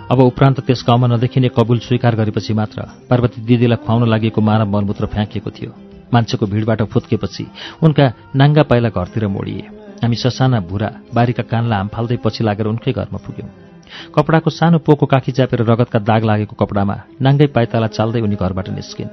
अब 0.07 0.19
उपरान्त 0.19 0.59
त्यस 0.63 0.83
गाउँमा 0.87 1.07
नदेखिने 1.07 1.49
कबुल 1.51 1.79
स्वीकार 1.79 2.15
गरेपछि 2.15 2.53
मात्र 2.53 2.81
पार्वती 3.09 3.41
दिदीलाई 3.43 3.83
खुवाउन 3.83 4.07
लागेको 4.09 4.41
मानव 4.41 4.71
मलमूत्र 4.71 5.05
फ्याँकिएको 5.05 5.49
थियो। 5.51 5.71
मान्छेको 6.13 6.45
भिडबाट 6.47 6.81
फुत्केपछि 6.87 7.45
उनका 7.83 8.05
नाङ्गा 8.35 8.63
पाइला 8.63 8.89
घरतिर 8.89 9.27
मोडिए। 9.27 9.67
हामी 10.01 10.15
ससाना 10.15 10.59
भुरा 10.63 10.89
बारीका 11.13 11.43
कानलाई 11.43 11.77
हाम 11.77 11.87
फाल्दै 11.91 12.17
पछि 12.23 12.43
लागेर 12.43 12.67
उनकै 12.67 12.91
घरमा 12.95 13.19
पुग्यौँ। 13.19 13.66
कपडाको 14.15 14.49
सानो 14.49 14.77
पोको 14.77 15.05
काखी 15.05 15.31
च्यापेर 15.31 15.61
रगतका 15.61 15.99
दाग 15.99 16.21
लागेको 16.23 16.55
कपडामा 16.55 16.95
नाङ्गै 17.21 17.47
पाइताला 17.47 17.87
चाल्दै 17.87 18.21
उनी 18.21 18.35
घरबाट 18.35 18.69
निस्किन्। 18.69 19.09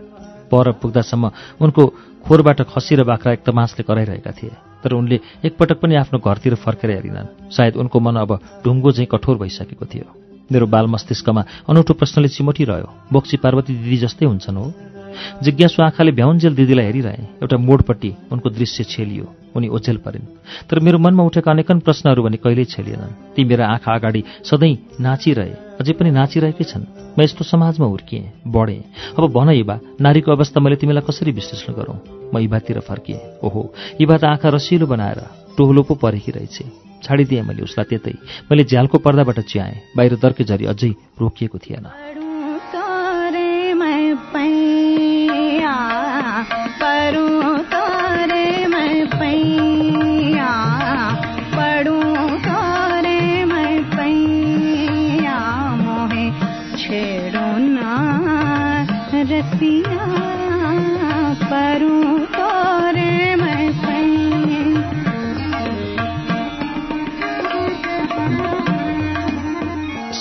पर 0.51 0.73
पुग्दासम्म 0.81 1.31
उनको 1.61 1.83
खोरबाट 2.25 2.63
खसी 2.63 2.95
र 2.95 3.05
बाख्रा 3.05 3.33
एक 3.33 3.43
तमासले 3.45 3.83
कराइरहेका 3.83 4.31
थिए। 4.31 4.55
तर 4.85 4.93
उनले 4.93 5.21
एकपटक 5.45 5.81
पनि 5.81 5.95
आफ्नो 5.95 6.19
घरतिर 6.19 6.55
फर्केर 6.55 6.91
हेरिनन्। 6.91 7.51
सायद 7.51 7.77
उनको 7.77 8.01
मन 8.01 8.17
अब 8.17 8.31
ढुङ्गो 8.65 8.91
झैँ 8.93 9.07
कठोर 9.07 9.37
भइसकेको 9.39 9.87
थियो। 9.87 10.07
मेरो 10.53 10.67
बाल 10.67 10.87
मस्तिष्कमा 10.87 11.43
अनौठो 11.69 11.93
प्रश्नले 11.95 12.29
चिमोटिरह्यो। 12.29 12.89
बोक्सी 13.13 13.37
पार्वती 13.37 13.73
दिदी 13.75 13.97
जस्तै 13.97 14.27
हुन्छन् 14.27 14.57
हो। 14.57 14.73
जिज्ञासु 15.43 15.83
आँखाले 15.83 16.13
भ्याउन्जेल 16.13 16.55
दिदीलाई 16.55 16.85
हेरिरहे 16.85 17.23
एउटा 17.43 17.57
मोडपट्टि 17.57 18.11
उनको 18.33 18.49
दृश्य 18.51 18.85
छेलियो। 18.85 19.44
उनी 19.57 19.69
ओझेल 19.69 19.97
परिन्। 19.97 20.27
तर 20.69 20.79
मेरो 20.81 20.99
मनमा 20.99 21.23
उठेका 21.23 21.51
अनेकन 21.51 21.79
प्रश्नहरू 21.81 22.23
भने 22.23 22.37
कहिल्यै 22.37 22.65
छेलिएनन्। 22.65 23.35
ती 23.35 23.45
मेरा 23.45 23.67
आँखा 23.69 23.95
अगाडि 23.95 24.23
सधैँ 24.45 24.75
नाचिरहे। 25.01 25.55
अझै 25.81 25.93
पनि 25.95 26.11
नाचिरहेकै 26.11 26.65
छन्। 26.65 26.85
म 27.19 27.23
यस्तो 27.23 27.45
समाजमा 27.45 27.87
हुर्किएँ 27.87 28.47
बढेँ। 28.47 28.83
अब 29.19 29.23
भन 29.31 29.49
इबा 29.63 29.77
नारीको 30.01 30.31
अवस्था 30.33 30.61
मैले 30.61 30.77
तिमीलाई 30.77 31.07
कसरी 31.07 31.33
विश्लेषण 31.33 31.73
गरौँ? 31.75 31.99
म 32.35 32.39
इबातिर 32.39 32.81
फर्किएँ। 32.81 33.43
ओहो 33.43 33.63
इबा 34.01 34.17
त 34.17 34.25
आँखा 34.25 34.49
रसिलो 34.49 34.87
बनाएर 34.87 35.21
टोहलो 35.57 35.83
पो 35.83 35.95
परेकी 35.95 36.33
रहेछ। 36.33 36.59
छाडिदिएँ 37.05 37.43
मैले 37.43 37.63
उसलाई 37.63 37.87
त्यतै। 37.91 38.15
मैले 38.51 38.65
झ्यालको 38.65 38.99
पर्दाबाट 38.99 39.39
च्याएँ। 39.47 39.95
बाहिर 39.97 40.15
दर्के 40.19 40.45
झरी 40.45 40.65
अझै 40.67 40.91
रोकिएको 41.21 41.59
थिएन। 41.59 42.24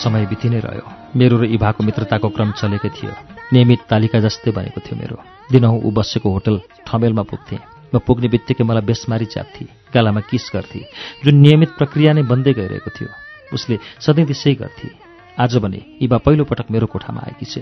समय 0.04 0.26
बिति 0.26 0.50
नै 0.50 0.60
रह्यो। 0.60 0.86
मेरो 1.16 1.38
र 1.38 1.44
इभाको 1.56 1.84
मित्रताको 1.84 2.30
क्रम 2.30 2.52
चलेकै 2.60 2.90
थियो। 2.90 3.12
नियमित 3.54 3.82
तालिका 3.90 4.20
जस्तै 4.20 4.52
बनेको 4.52 4.80
थियो 4.84 4.96
मेरो। 5.00 5.18
दिनहुँ 5.52 5.80
ऊ 5.80 5.90
बसेको 5.92 6.30
होटल 6.30 6.60
ठमेलमा 6.88 7.24
पुग्थेँ। 7.24 7.60
म 7.94 8.00
पुग्ने 8.02 8.28
बित्तिकै 8.28 8.64
मलाई 8.64 8.84
बेसमारी 8.84 9.26
च्याप्थे 9.26 9.66
गालामा 9.94 10.22
किस 10.26 10.50
गर्थे? 10.54 10.82
जुन 11.24 11.36
नियमित 11.36 11.72
प्रक्रिया 11.78 12.14
नै 12.14 12.24
बन्दै 12.26 12.54
गइरहेको 12.54 12.90
थियो 12.90 13.10
उसले 13.54 13.78
सधैँ 14.02 14.26
त्यसै 14.26 14.54
गर्थे। 14.58 14.88
आज 15.38 15.58
भने 15.58 15.80
इबा 16.02 16.18
पहिलोपटक 16.26 16.68
मेरो 16.74 16.88
कोठामा 16.90 17.22
आएकी 17.22 17.46
छे। 17.46 17.62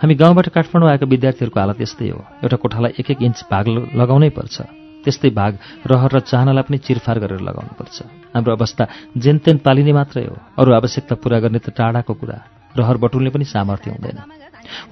हामी 0.00 0.14
गाउँबाट 0.14 0.48
काठमाडौँ 0.48 0.88
आएका 0.88 1.06
विद्यार्थीहरूको 1.06 1.60
हालत 1.60 1.80
यस्तै 1.80 2.08
हो। 2.08 2.20
एउटा 2.42 2.56
कोठालाई 2.56 2.92
एक 3.00 3.10
एक 3.10 3.20
इन्च 3.22 3.44
भाग 3.50 3.66
लगाउनै 3.92 4.30
पर्छ। 4.32 4.56
त्यस्तै 5.04 5.30
भाग 5.30 5.52
रहर 5.86 6.10
र 6.16 6.18
चाहनालाई 6.20 6.64
पनि 6.68 6.78
चिरफार 6.78 7.18
गरेर 7.18 7.40
लगाउनुपर्छ। 7.40 7.96
हाम्रो 8.34 8.52
अवस्था 8.54 8.84
जेनतेन 9.16 9.56
पालिने 9.64 9.92
मात्रै 9.92 10.24
हो। 10.26 10.36
अरू 10.58 10.70
आवश्यकता 10.74 11.14
पुरा 11.22 11.38
गर्ने 11.40 11.58
त 11.58 11.70
टाढाको 11.70 12.14
कुरा। 12.14 12.38
रहर 12.76 12.96
बटुल्ने 13.02 13.30
पनि 13.30 13.44
सामर्थ्य 13.44 13.90
हुँदैन। 13.90 14.18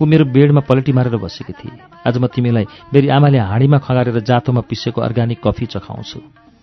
ऊ 0.00 0.04
मेरो 0.06 0.24
बेडमा 0.32 0.60
पलेटी 0.64 0.92
मारेर 0.92 1.16
बसेकी 1.20 1.52
थिए। 1.52 1.76
आज 2.06 2.16
म 2.16 2.26
तिमीलाई 2.26 2.66
मेरी 2.94 3.08
आमाले 3.12 3.38
हाँडीमा 3.38 3.78
खगारेर 3.78 4.18
जातोमा 4.24 4.62
पिसेको 4.64 5.00
अर्ग्यानिक 5.00 5.38
कफी 5.44 5.66
चखाउँछु। 5.76 6.18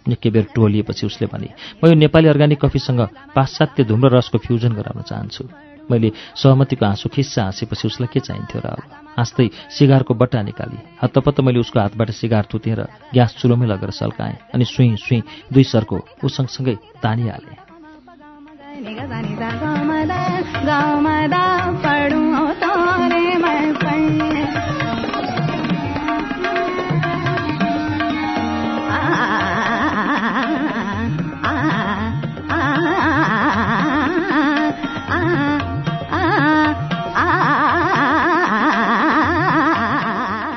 निकै 0.07 0.29
बेर 0.33 0.45
टोलिएपछि 0.55 1.05
उसले 1.05 1.27
भने 1.29 1.49
म 1.79 1.87
यो 1.87 1.95
नेपाली 1.95 2.27
अर्ग्यानिक 2.27 2.59
कफीसँग 2.59 3.01
पाश्चात्य 3.35 3.83
धुम्रो 3.85 4.09
रसको 4.17 4.37
फ्युजन 4.41 4.73
गराउन 4.73 5.01
चाहन्छु। 5.05 5.43
मैले 5.91 6.11
सहमतिको 6.35 6.85
आँसु 6.85 7.09
खिस्सा 7.09 7.43
हाँसेपछि 7.43 7.87
उसलाई 7.87 8.09
के 8.11 8.19
चाहिन्थ्यो 8.19 8.59
र 8.59 8.67
अब? 8.67 9.02
हाँस्दै 9.17 9.47
सिगारको 9.69 10.13
बट्टा 10.13 10.41
निकाली। 10.41 10.77
हत्तपत्त 11.01 11.39
मैले 11.41 11.59
उसको 11.59 11.79
हातबाट 11.79 12.09
सिगार 12.11 12.45
तुतेर 12.51 12.79
ग्यास 13.13 13.31
चुलोमै 13.39 13.67
लगेर 13.67 13.91
सल्काएँ 13.91 14.37
अनि 14.53 14.65
सुई 14.65 14.95
सुई 14.97 15.19
दुई 15.53 15.63
सरको 15.63 15.97
ऊ 16.23 16.27
सँगसँगै 16.27 16.75
तानिहालेँ 17.03 17.57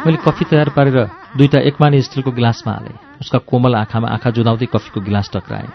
मैले 0.06 0.18
कफी 0.22 0.44
तयार 0.46 0.68
पारेर 0.70 0.98
दुईवटा 1.34 1.58
एकमानी 1.66 1.98
स्टिलको 1.98 2.30
गिलासमा 2.30 2.72
हालेँ। 2.72 2.94
उसका 3.20 3.38
कोमल 3.42 3.74
आँखामा 3.74 4.08
आँखा 4.08 4.30
जुदाउँदै 4.30 4.66
कफीको 4.70 5.00
गिलास 5.02 5.30
टक्राएँ। 5.34 5.66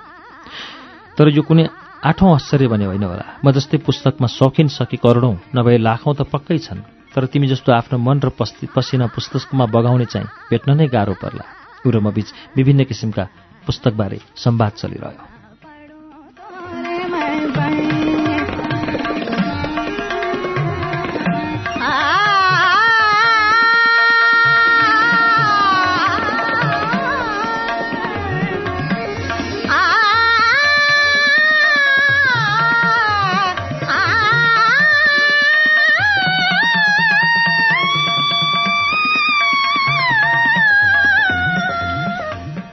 तर 1.20 1.28
यो 1.36 1.42
कुनै 1.44 1.68
आठौँ 2.00 2.32
आश्चर्य 2.36 2.68
भने 2.72 2.86
होइन 2.86 3.04
होला। 3.04 3.44
म 3.44 3.52
जस्तै 3.52 3.84
पुस्तकमा 3.84 4.28
सकिन 4.32 4.68
सकि 4.72 4.98
करोडौँ 5.04 5.36
नभए 5.52 5.78
लाखौँ 5.84 6.16
त 6.16 6.24
पक्कै 6.32 6.58
छन्। 6.64 6.80
तर 7.12 7.28
तिमी 7.28 7.48
जस्तो 7.52 7.76
आफ्नो 7.76 8.00
मन 8.00 8.24
र 8.24 8.32
पसिना 8.72 9.12
पुस्तकमा 9.12 9.66
बगाउने 9.68 10.08
चाहिँ 10.08 10.32
भेट्न 10.48 10.80
नै 10.80 10.88
गाह्रो 10.88 11.20
पर्ला। 11.20 11.46
र 11.84 12.00
म 12.00 12.16
बीच 12.16 12.56
विभिन्न 12.56 12.88
किसिमका 12.88 13.28
पुस्तकबारे 13.68 14.20
संवाद 14.40 14.72
चलिरह्यो। 14.80 15.31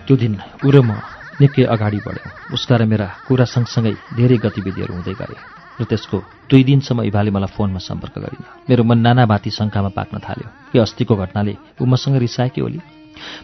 त्यो 0.09 0.17
दिन 0.17 0.35
ऊ 0.65 0.71
र 0.73 0.81
म 0.81 0.97
निकै 1.37 1.69
अगाडि 1.69 2.01
बढ्यौँ। 2.01 2.57
उसका 2.57 2.75
र 2.81 2.83
मेरा 2.89 3.07
कुरा 3.29 3.45
सँगसँगै 3.45 4.17
धेरै 4.17 4.37
गतिविधिहरू 4.41 4.93
हुँदै 4.97 5.15
गए 5.21 5.37
र 5.79 5.85
त्यसको 5.85 6.17
दुई 6.49 6.63
दिनसम्म 6.65 7.05
इभाले 7.13 7.31
मलाई 7.37 7.53
फोनमा 7.53 7.81
सम्पर्क 7.85 8.17
गरिन। 8.17 8.45
मेरो 8.73 8.83
मन 8.89 8.99
नाना 9.05 9.29
बाती 9.29 9.51
शङ्कामा 9.53 9.93
पाक्न 9.93 10.17
थाल्यो 10.25 10.49
कि 10.73 10.77
अस्तिको 10.81 11.13
घटनाले 11.13 11.55
ऊ 11.77 11.85
मसँग 11.85 12.17
रिसाए 12.25 12.49
कि 12.57 12.61
ओली? 12.65 12.81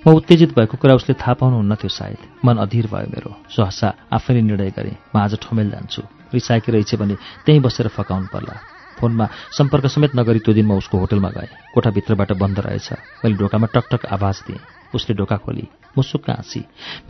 म 0.07 0.17
उत्तेजित 0.17 0.57
भएको 0.57 0.77
कुरा 0.81 0.95
उसले 0.97 1.15
थाहा 1.21 1.35
पाउनुहुन्न 1.37 1.75
थियो 1.77 1.93
सायद। 1.93 2.21
मन 2.49 2.57
अधीर 2.65 2.87
भयो 2.89 3.13
मेरो। 3.13 3.31
सहसा 3.53 3.89
आफैले 4.09 4.41
निर्णय 4.41 4.71
गरेँ 4.73 4.97
म 5.13 5.21
आज 5.21 5.37
ठमेल 5.37 5.69
जान्छु। 5.71 6.03
रिसाएकी 6.33 6.73
रहेछ 6.73 6.95
भने 6.97 7.15
त्यहीँ 7.45 7.61
बसेर 7.61 7.93
फकाउनु 7.93 8.33
पर्ला। 8.33 8.55
फोनमा 8.99 9.27
सम्पर्क 9.53 9.87
समेत 9.93 10.17
नगरी 10.17 10.41
त्यो 10.41 10.55
दिन 10.57 10.67
म 10.67 10.81
उसको 10.81 10.97
होटलमा 10.97 11.29
गएँ। 11.29 11.53
कोठाभित्रबाट 11.75 12.33
बन्द 12.41 12.59
रहेछ। 12.67 12.89
मैले 13.21 13.37
ढोकामा 13.37 13.67
टकटक 13.69 14.07
आवाज 14.17 14.37
दिएँ। 14.49 14.84
उसले 14.95 15.15
ढोका 15.17 15.37
खोली 15.37 15.67
मुसुक्क 15.97 16.31
हाँसी। 16.31 16.61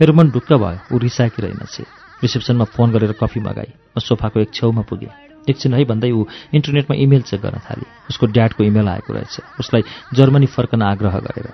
मेरो 0.01 0.13
मन 0.13 0.29
ढुक्क 0.31 0.53
भयो 0.53 0.95
ऊ 0.95 0.97
रिसाएकी 0.97 1.41
रहेनछ 1.41 1.75
रिसेप्सनमा 2.23 2.65
फोन 2.65 2.91
गरेर 2.91 3.11
कफी 3.21 3.39
मगाई 3.39 3.71
म 3.97 3.99
सोफाको 3.99 4.39
एक 4.39 4.53
छेउमा 4.53 4.81
पुगेँ। 4.89 5.13
एकछिन 5.49 5.73
है 5.73 5.83
भन्दै 5.85 6.11
ऊ 6.11 6.25
इन्टरनेटमा 6.53 6.95
इमेल 6.97 7.21
चेक 7.21 7.41
गर्न 7.41 7.59
थाली। 7.61 7.85
उसको 8.09 8.25
ड्याडको 8.25 8.63
इमेल 8.63 8.87
आएको 8.87 9.13
रहेछ। 9.13 9.59
उसलाई 9.59 9.83
जर्मनी 10.13 10.45
फर्कन 10.49 10.81
आग्रह 10.81 11.19
गरेर। 11.21 11.47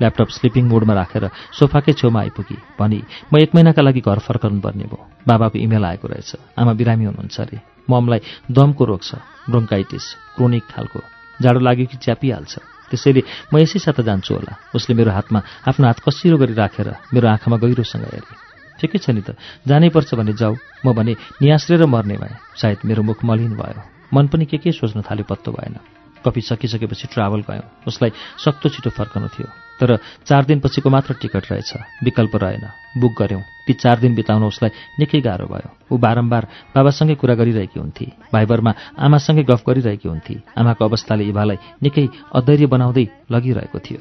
ल्यापटप 0.00 0.28
स्लिपिङ 0.28 0.64
मोडमा 0.66 0.94
राखेर 0.94 1.30
सोफाकै 1.54 1.92
छेउमा 1.92 2.20
आइपुगी। 2.20 2.56
भनी 2.78 3.00
म 3.32 3.38
एक 3.38 3.54
महिनाका 3.54 3.82
लागि 3.82 4.00
घर 4.02 4.18
फर्काउनु 4.18 4.60
पर्ने 4.60 4.84
भयो 4.90 4.98
बाबाको 5.28 5.58
इमेल 5.58 5.84
आएको 5.84 6.08
रहेछ। 6.08 6.58
आमा 6.58 6.72
बिरामी 6.74 7.04
हुनुहुन्छ 7.04 7.40
अरे। 7.40 7.60
ममलाई 7.90 8.20
दमको 8.50 8.84
रोग 8.84 9.02
छ। 9.02 9.14
ब्रोङ्काइटिस 9.46 10.04
क्रोनिक 10.36 10.64
खालको। 10.66 11.00
जाडो 11.42 11.60
लाग्यो 11.60 11.86
कि 11.86 11.96
च्यापिहाल्छ? 11.96 12.75
त्यसैले 12.90 13.22
म 13.52 13.54
यसै 13.58 13.78
साथ 13.82 13.98
जान्छु 14.02 14.32
होला। 14.34 14.52
उसले 14.74 14.92
मेरो 14.94 15.10
हातमा 15.10 15.40
आफ्नो 15.68 15.84
हात 15.86 15.98
कसिरो 16.06 16.36
गरी 16.38 16.54
राखेर 16.54 16.88
मेरो 17.14 17.26
आँखामा 17.28 17.56
गहिरोसँग 17.62 18.04
हेरे। 18.04 18.34
ठिकै 18.80 18.98
छ 19.00 19.10
नि 19.10 19.22
त 19.26 19.34
जानै 19.66 19.88
पर्छ 19.88 20.14
भने 20.14 20.32
जाऊ 20.36 20.54
म 20.84 20.92
भने 20.92 21.12
नियास्रेर 21.42 21.86
मर्ने 21.88 22.16
भएँ। 22.20 22.36
सायद 22.60 22.78
मेरो 22.84 23.02
मुख 23.02 23.24
मलिन 23.24 23.56
भयो। 23.56 23.80
मन 24.14 24.26
पनि 24.28 24.44
के 24.46 24.58
के 24.62 24.70
सोच्न 24.72 25.02
थाल्यो 25.02 25.24
पत्तो 25.24 25.50
भएन। 25.52 25.76
कफी 26.24 26.40
सकिसकेपछि 26.40 27.06
ट्राभल 27.12 27.40
गयौँ। 27.48 27.66
उसलाई 27.88 28.10
सक्तो 28.44 28.68
छिटो 28.68 28.90
फर्कनु 28.90 29.28
थियो। 29.34 29.65
तर 29.80 29.98
चार 30.26 30.44
दिनपछिको 30.44 30.90
मात्र 30.90 31.14
टिकट 31.14 31.52
रहेछ। 31.52 31.74
विकल्प 32.04 32.36
रहेन। 32.36 32.68
बुक 33.00 33.22
गऱ्यौँ। 33.22 33.42
ती 33.66 33.72
चार 33.72 33.98
दिन 33.98 34.14
बिताउन 34.14 34.42
उसलाई 34.42 34.70
निकै 34.98 35.20
गाह्रो 35.20 35.46
भयो। 35.46 35.70
ऊ 35.92 35.98
बारम्बार 35.98 36.46
बाबासँगै 36.74 37.14
कुरा 37.14 37.34
गरिरहेकी 37.34 37.80
हुन्थे। 37.80 38.12
भाइबरमा 38.32 38.74
आमासँगै 38.98 39.42
गफ 39.42 39.62
गरिरहेकी 39.68 40.08
हुन्थे। 40.08 40.40
आमाको 40.58 40.84
अवस्थाले 40.84 41.24
इभालाई 41.24 41.56
निकै 41.82 42.08
अधैर्य 42.34 42.66
बनाउँदै 42.66 43.08
लगिरहेको 43.32 43.78
थियो। 43.78 43.98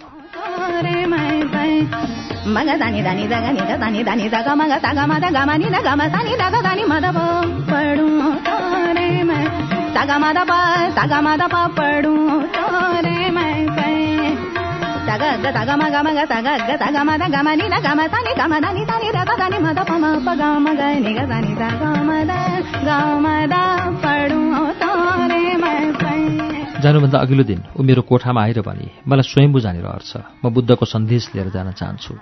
जानुभन्दा 26.84 27.18
अघिल्लो 27.20 27.44
दिन 27.44 27.62
ऊ 27.80 27.84
मेरो 27.84 28.02
कोठामा 28.02 28.42
आएर 28.44 28.62
भने 28.62 28.88
मलाई 29.08 29.26
स्वयम्भू 29.32 29.60
जाने 29.60 29.82
रहर 29.82 30.02
छ 30.06 30.14
म 30.46 30.50
बुद्धको 30.50 30.86
सन्देश 30.86 31.24
लिएर 31.36 31.50
जान 31.50 31.72
चाहन्छु। 31.72 32.14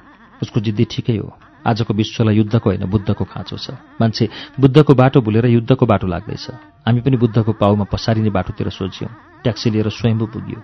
उसको 0.42 0.60
जिद्दी 0.60 0.86
ठिकै 0.92 1.18
हो। 1.18 1.53
आजको 1.64 1.94
विश्वलाई 1.94 2.36
युद्धको 2.36 2.70
होइन 2.70 2.86
बुद्धको 2.86 3.24
खाँचो 3.24 3.58
छ। 3.58 3.72
मान्छे 4.02 4.30
बुद्धको 4.60 4.94
बाटो 4.94 5.22
भुलेर 5.22 5.46
युद्धको 5.48 5.86
बाटो 5.86 6.08
लाग्दैछ। 6.08 6.46
हामी 6.86 7.02
पनि 7.02 7.18
बुद्धको 7.18 7.52
पाउमा 7.56 7.86
पसारिने 7.88 8.30
बाटोतिर 8.30 8.70
सोच्यौँ 8.70 9.12
ट्याक्सी 9.44 9.70
लिएर 9.70 9.90
स्वयम्भू 9.90 10.26
पुग्यो। 10.28 10.60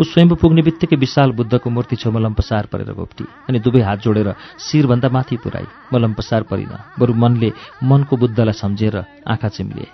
ऊ 0.00 0.02
स्वयम्भू 0.02 0.34
पुग्ने 0.34 0.62
बित्तिकै 0.62 0.96
विशाल 0.96 1.32
बुद्धको 1.32 1.70
मूर्ति 1.70 1.96
छेउमा 1.96 2.20
लम्पसार 2.20 2.66
परेर 2.72 2.92
गोप्टी। 2.92 3.24
अनि 3.48 3.58
दुवै 3.60 3.82
हात 3.82 3.98
जोडेर 4.02 4.34
शिरभन्दा 4.58 5.08
माथि 5.08 5.36
पुऱ्याई। 5.36 5.66
म 5.92 5.96
लम्पसार 6.02 6.42
परिन। 6.50 6.72
बरु 6.98 7.14
मनले 7.14 7.52
मनको 7.84 8.16
बुद्धलाई 8.16 8.56
सम्झेर 8.56 8.96
आँखा 9.28 9.48
चिम्लिए। 9.48 9.86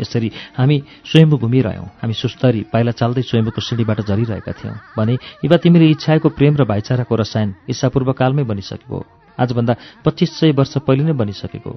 यसरी 0.00 0.30
हामी 0.56 0.76
स्वयम्भू 1.04 1.36
घुमिरह्यौँ। 1.36 1.86
हामी 2.00 2.14
सुस्तरी 2.14 2.60
पाइला 2.72 2.92
चाल्दै 2.94 3.22
स्वयम्भूको 3.22 3.60
सिँढीबाट 3.60 4.00
झरिरहेका 4.06 4.52
थियौँ। 4.54 4.74
भने 4.96 5.18
इवा 5.44 5.56
तिमीले 5.58 5.86
इच्छाएको 5.90 6.28
प्रेम 6.30 6.56
र 6.56 6.64
भाइचाराको 6.64 7.14
रसायन 7.14 7.54
ईसापूर्वकालमै 7.68 8.44
बनिसकेको 8.46 9.17
आजभन्दा 9.38 9.74
पच्चिस 10.04 10.30
सय 10.38 10.52
वर्ष 10.52 10.74
पहिले 10.86 11.04
नै 11.04 11.14
बनिसकेको 11.14 11.70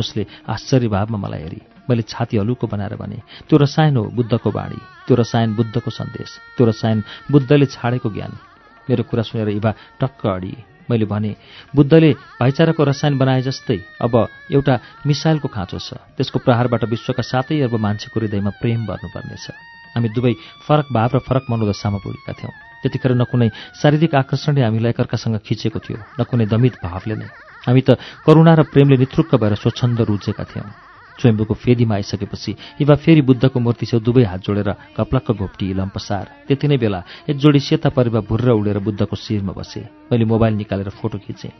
उसले 0.00 0.22
आश्चर्य 0.48 0.88
भावमा 0.88 1.18
मलाई 1.18 1.42
हेरी। 1.42 1.60
मैले 1.84 2.02
छाती 2.08 2.36
हलुको 2.40 2.66
बनाएर 2.66 2.96
भने 2.96 3.18
त्यो 3.48 3.56
रसायन 3.58 3.96
हो 3.96 4.04
बुद्धको 4.16 4.50
बाणी। 4.50 4.78
त्यो 5.06 5.14
रसायन 5.16 5.54
बुद्धको 5.54 5.90
सन्देश। 5.90 6.56
त्यो 6.56 6.64
रसायन 6.66 7.02
बुद्धले 7.30 7.66
छाडेको 7.66 8.08
ज्ञान। 8.08 8.32
मेरो 8.88 9.02
कुरा 9.04 9.22
सुनेर 9.22 9.48
इभा 9.60 9.70
टक्क 10.00 10.26
अडी 10.26 10.54
मैले 10.90 11.04
भने 11.04 11.36
बुद्धले 11.76 12.10
भाइचाराको 12.40 12.82
रसायन 12.84 13.18
बनाए 13.18 13.42
जस्तै 13.42 13.78
अब 14.00 14.14
एउटा 14.50 14.74
मिसाइलको 15.06 15.48
खाँचो 15.48 15.78
छ। 15.78 16.00
त्यसको 16.16 16.38
प्रहारबाट 16.40 16.82
विश्वका 16.88 17.22
सातै 17.22 17.60
अर्ब 17.60 17.76
मान्छेको 17.76 18.16
हृदयमा 18.20 18.50
प्रेम 18.60 18.80
भर्नुपर्नेछ। 18.88 19.46
हामी 19.94 20.08
दुवै 20.08 20.34
फरक 20.66 20.86
भाव 20.88 21.10
र 21.14 21.18
फरक 21.20 21.44
मनोदशामा 21.50 21.98
पुगेका 22.00 22.32
थियौँ। 22.32 22.71
त्यतिखेर 22.82 23.12
न 23.14 23.24
कुनै 23.30 23.48
शारीरिक 23.78 24.14
आकर्षणले 24.14 24.60
हामीलाई 24.66 24.90
एकअर्कासँग 24.92 25.36
खिचेको 25.46 25.78
थियो 25.78 25.98
न 26.18 26.20
कुनै 26.26 26.46
दमित 26.50 26.82
भावले 26.82 27.14
नै। 27.14 27.26
हामी 27.66 27.82
त 27.86 27.96
करुणा 28.26 28.52
र 28.58 28.62
प्रेमले 28.68 28.96
निथुक्क 28.98 29.38
भएर 29.38 29.54
स्वच्छन्द 29.62 30.00
रुचेका 30.02 30.44
थियौँ। 30.50 30.70
स्वयम्भूको 31.12 31.54
फेदीमा 31.54 31.94
आइसकेपछि 31.94 32.82
इवा 32.82 32.94
फेरि 32.98 33.22
बुद्धको 33.22 33.58
मूर्ति 33.60 33.86
छेउ 33.86 34.00
दुवै 34.00 34.24
हात 34.26 34.40
जोडेर 34.42 34.70
कप्लक्क 34.96 35.30
घोप्टी 35.38 35.66
लम्पसार 35.78 36.24
त्यति 36.48 36.66
नै 36.66 36.76
बेला 36.82 37.00
एक 37.30 37.36
जोडी 37.38 37.60
सेता 37.60 37.88
परिवा 37.94 38.20
भुर्र 38.26 38.50
उडेर 38.58 38.78
बुद्धको 38.82 39.14
शिरमा 39.14 39.52
बसे। 39.52 39.86
मैले 40.10 40.24
मोबाइल 40.24 40.54
निकालेर 40.58 40.90
फोटो 40.98 41.18
खिचेँ। 41.22 41.52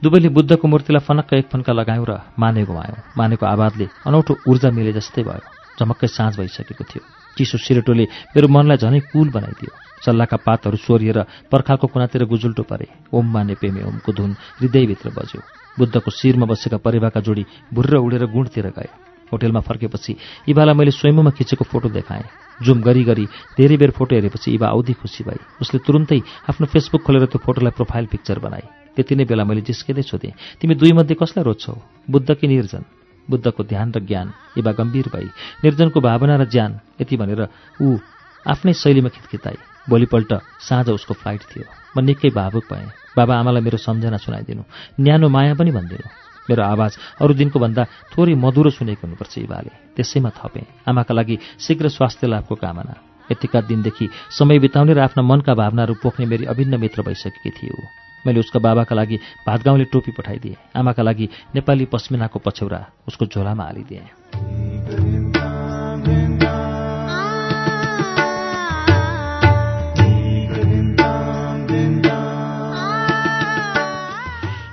दुवैले 0.00 0.28
बुद्धको 0.32 0.64
मूर्तिलाई 0.64 1.04
फनक्क 1.04 1.34
एक 1.34 1.46
फन्का 1.52 1.72
लगायौँ 1.74 2.06
र 2.08 2.12
माने 2.38 2.64
गुमायौँ 2.64 3.02
मानेको 3.18 3.44
आवाजले 3.44 3.86
अनौठो 4.08 4.32
ऊर्जा 4.48 4.70
मिले 4.70 4.92
जस्तै 4.96 5.22
भयो। 5.28 5.44
झमक्कै 5.76 6.06
साँझ 6.06 6.32
भइसकेको 6.38 6.84
थियो। 6.88 7.02
चिसो 7.36 7.58
सिरेटोले 7.58 8.04
मेरो 8.32 8.48
मनलाई 8.48 8.78
झनै 8.78 9.00
कुल 9.12 9.28
बनाइदियो। 9.28 9.91
सल्लाहका 10.04 10.36
पातहरू 10.46 10.76
सोरिएर 10.76 11.18
पर्खालको 11.52 11.86
कुनातिर 11.86 12.24
गुजुल्टो 12.26 12.62
परे। 12.62 12.86
ओम 13.12 13.26
माने 13.32 13.54
पेमे 13.54 13.82
ओमको 13.82 14.12
धुन 14.12 14.30
हृदयभित्र 14.60 15.10
बज्यो। 15.10 15.40
बुद्धको 15.78 16.10
शिरमा 16.10 16.46
बसेका 16.46 16.76
परिवाका 16.76 17.20
जोडी 17.20 17.44
भुर्र 17.74 17.96
उडेर 17.96 18.26
गुणतिर 18.26 18.66
गए। 18.76 18.88
होटेलमा 19.32 19.60
फर्केपछि 19.64 20.12
इबालाई 20.48 20.74
मैले 20.74 20.90
स्वयंमा 20.90 21.30
खिचेको 21.32 21.64
फोटो 21.64 21.88
देखाएँ। 21.88 22.28
जुम 22.60 22.80
गरी 22.82 23.04
गरी 23.04 23.24
धेरै 23.56 23.76
बेर 23.76 23.90
फोटो 23.96 24.14
हेरेपछि 24.14 24.50
इबा 24.52 24.68
औधी 24.76 24.92
खुसी 24.92 25.24
भई 25.24 25.40
उसले 25.60 25.78
तुरुन्तै 25.80 26.20
आफ्नो 26.50 26.66
फेसबुक 26.68 27.02
खोलेर 27.02 27.24
त्यो 27.32 27.40
फोटोलाई 27.40 27.72
प्रोफाइल 27.72 28.06
पिक्चर 28.12 28.38
बनाए। 28.38 28.92
त्यति 28.92 29.14
नै 29.16 29.24
बेला 29.24 29.44
मैले 29.48 29.64
जिस्किँदै 29.64 30.04
सोधेँ 30.04 30.36
तिमी 30.60 30.74
दुई 30.76 30.92
मध्ये 30.92 31.16
कसलाई 31.16 31.44
रोज्छौ? 31.48 31.74
बुद्ध 32.10 32.28
कि 32.28 32.46
निर्जन? 32.46 32.84
बुद्धको 33.28 33.62
ध्यान 33.64 33.88
र 33.96 33.98
ज्ञान 34.04 34.32
इबा 34.58 34.72
गम्भीर 34.76 35.08
भई 35.08 35.26
निर्जनको 35.64 36.00
भावना 36.00 36.36
र 36.36 36.44
ज्यान 36.44 37.00
यति 37.00 37.16
भनेर 37.16 37.48
ऊ 37.80 37.96
आफ्नै 38.44 38.72
शैलीमा 38.74 39.08
खितखिताई 39.08 39.71
भोलिपल्ट 39.90 40.32
साँझ 40.62 40.88
उसको 40.90 41.14
फ्लाइट 41.14 41.42
थियो। 41.50 41.64
म 41.96 42.00
निकै 42.00 42.30
भावुक 42.30 42.64
भएँ। 42.72 42.88
बाबा 43.16 43.34
आमालाई 43.36 43.62
मेरो 43.62 43.78
सम्झना 43.78 44.16
सुनाइदिनु। 44.16 44.62
न्यानो 45.00 45.28
माया 45.28 45.54
पनि 45.54 45.70
भनिदिनु। 45.70 46.08
मेरो 46.42 46.62
आवाज 46.64 46.92
अरू 47.22 47.34
दिनको 47.34 47.58
भन्दा 47.58 47.82
थोरै 48.12 48.34
मधुरो 48.34 48.70
सुनेको 48.70 49.06
हुनुपर्छ 49.06 49.38
इबाले 49.38 49.72
त्यसैमा 49.96 50.30
थपेँ। 50.34 50.66
आमाका 50.88 51.14
लागि 51.14 51.38
शीघ्र 51.58 51.88
स्वास्थ्य 51.88 52.26
लाभको 52.26 52.54
कामना। 52.58 52.94
यतिका 53.30 53.60
दिनदेखि 53.70 54.08
समय 54.38 54.58
बिताउने 54.58 54.92
र 54.94 54.98
आफ्ना 55.06 55.22
मनका 55.22 55.54
भावनाहरू 55.54 55.94
पोख्ने 56.02 56.26
मेरी 56.26 56.44
अभिन्न 56.44 56.80
मित्र 56.80 57.02
भइसकेकी 57.02 57.50
थियो 57.50 57.76
मैले 58.24 58.40
उसका 58.40 58.58
बाबाका 58.58 58.94
लागि 58.94 59.16
भातगाउँले 59.46 59.84
टोपी 59.84 60.12
पठाइदिएँ। 60.18 60.56
आमाका 60.76 61.02
लागि 61.02 61.28
नेपाली 61.54 61.84
पस्मिनाको 61.86 62.38
पछौरा 62.38 62.80
उसको 63.08 63.26
झोलामा 63.26 63.64
हालिदिएँ। 63.64 64.71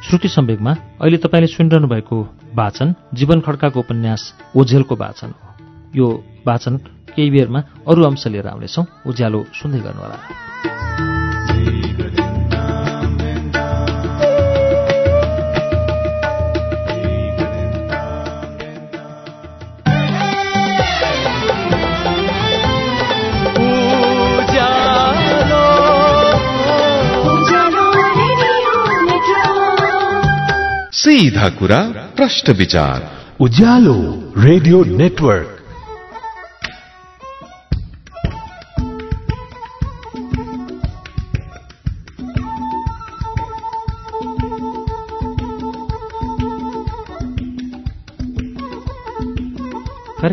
श्रुति 0.10 0.28
सम्वेकमा 0.28 0.72
अहिले 1.02 1.18
तपाईँले 1.18 1.48
सुनिरहनु 1.48 1.88
भएको 1.88 2.18
वाचन 2.56 2.96
जीवन 3.14 3.42
खड्काको 3.42 3.80
उपन्यास 3.80 4.22
ओझेलको 4.58 4.96
वाचन 4.96 5.28
हो। 5.28 5.54
यो 5.96 6.08
वाचन 6.48 6.78
केही 7.14 7.30
बेरमा 7.30 7.60
अरू 7.88 8.04
अंश 8.04 8.28
लिएर 8.28 8.48
आउनेछौँ। 8.48 8.86
उज्यालो 9.08 9.46
सुन्दै 9.54 9.80
गर्नुहोला। 9.80 11.19
सीधा 31.00 31.50
कुरा 31.50 31.80
प्रश्न 32.16 32.54
विचार। 32.54 33.12
Ujalo 33.40 34.34
radio 34.38 34.84
network. 34.84 35.59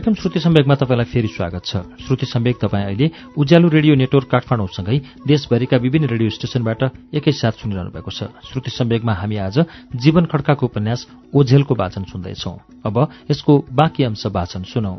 कार्यक्रम 0.07 0.23
श्रुति 0.23 0.41
सम्वेकमा 0.41 0.75
तपाईँलाई 0.79 1.11
फेरि 1.11 1.29
स्वागत 1.29 1.63
छ। 1.67 1.83
श्रुति 1.99 2.27
सम्वेक 2.27 2.57
तपाईँ 2.63 2.85
अहिले 2.87 3.11
उज्यालो 3.35 3.69
रेडियो 3.69 3.95
नेटवर्क 3.99 4.29
काठमाडौँसँगै 4.31 4.99
देशभरिका 5.27 5.77
विभिन्न 5.83 6.07
रेडियो 6.07 6.31
स्टेशनबाट 6.31 6.83
एकैसाथ 7.11 7.59
सुनिरहनु 7.59 7.91
भएको 7.91 8.11
छ। 8.15 8.31
श्रुति 8.47 8.71
सम्वेकमा 8.71 9.13
हामी 9.13 9.37
आज 9.43 9.59
जीवन 9.99 10.31
खड्काको 10.31 10.67
उपन्यास 10.67 11.07
ओझेलको 11.35 11.75
वाचन 11.75 12.05
सुन्दैछौ। 12.07 12.55
अब 12.87 12.97
यसको 13.31 13.53
बाँकी 13.67 14.05
अंश 14.07 14.27
वाचन 14.31 14.63
सुनौ। 14.71 14.95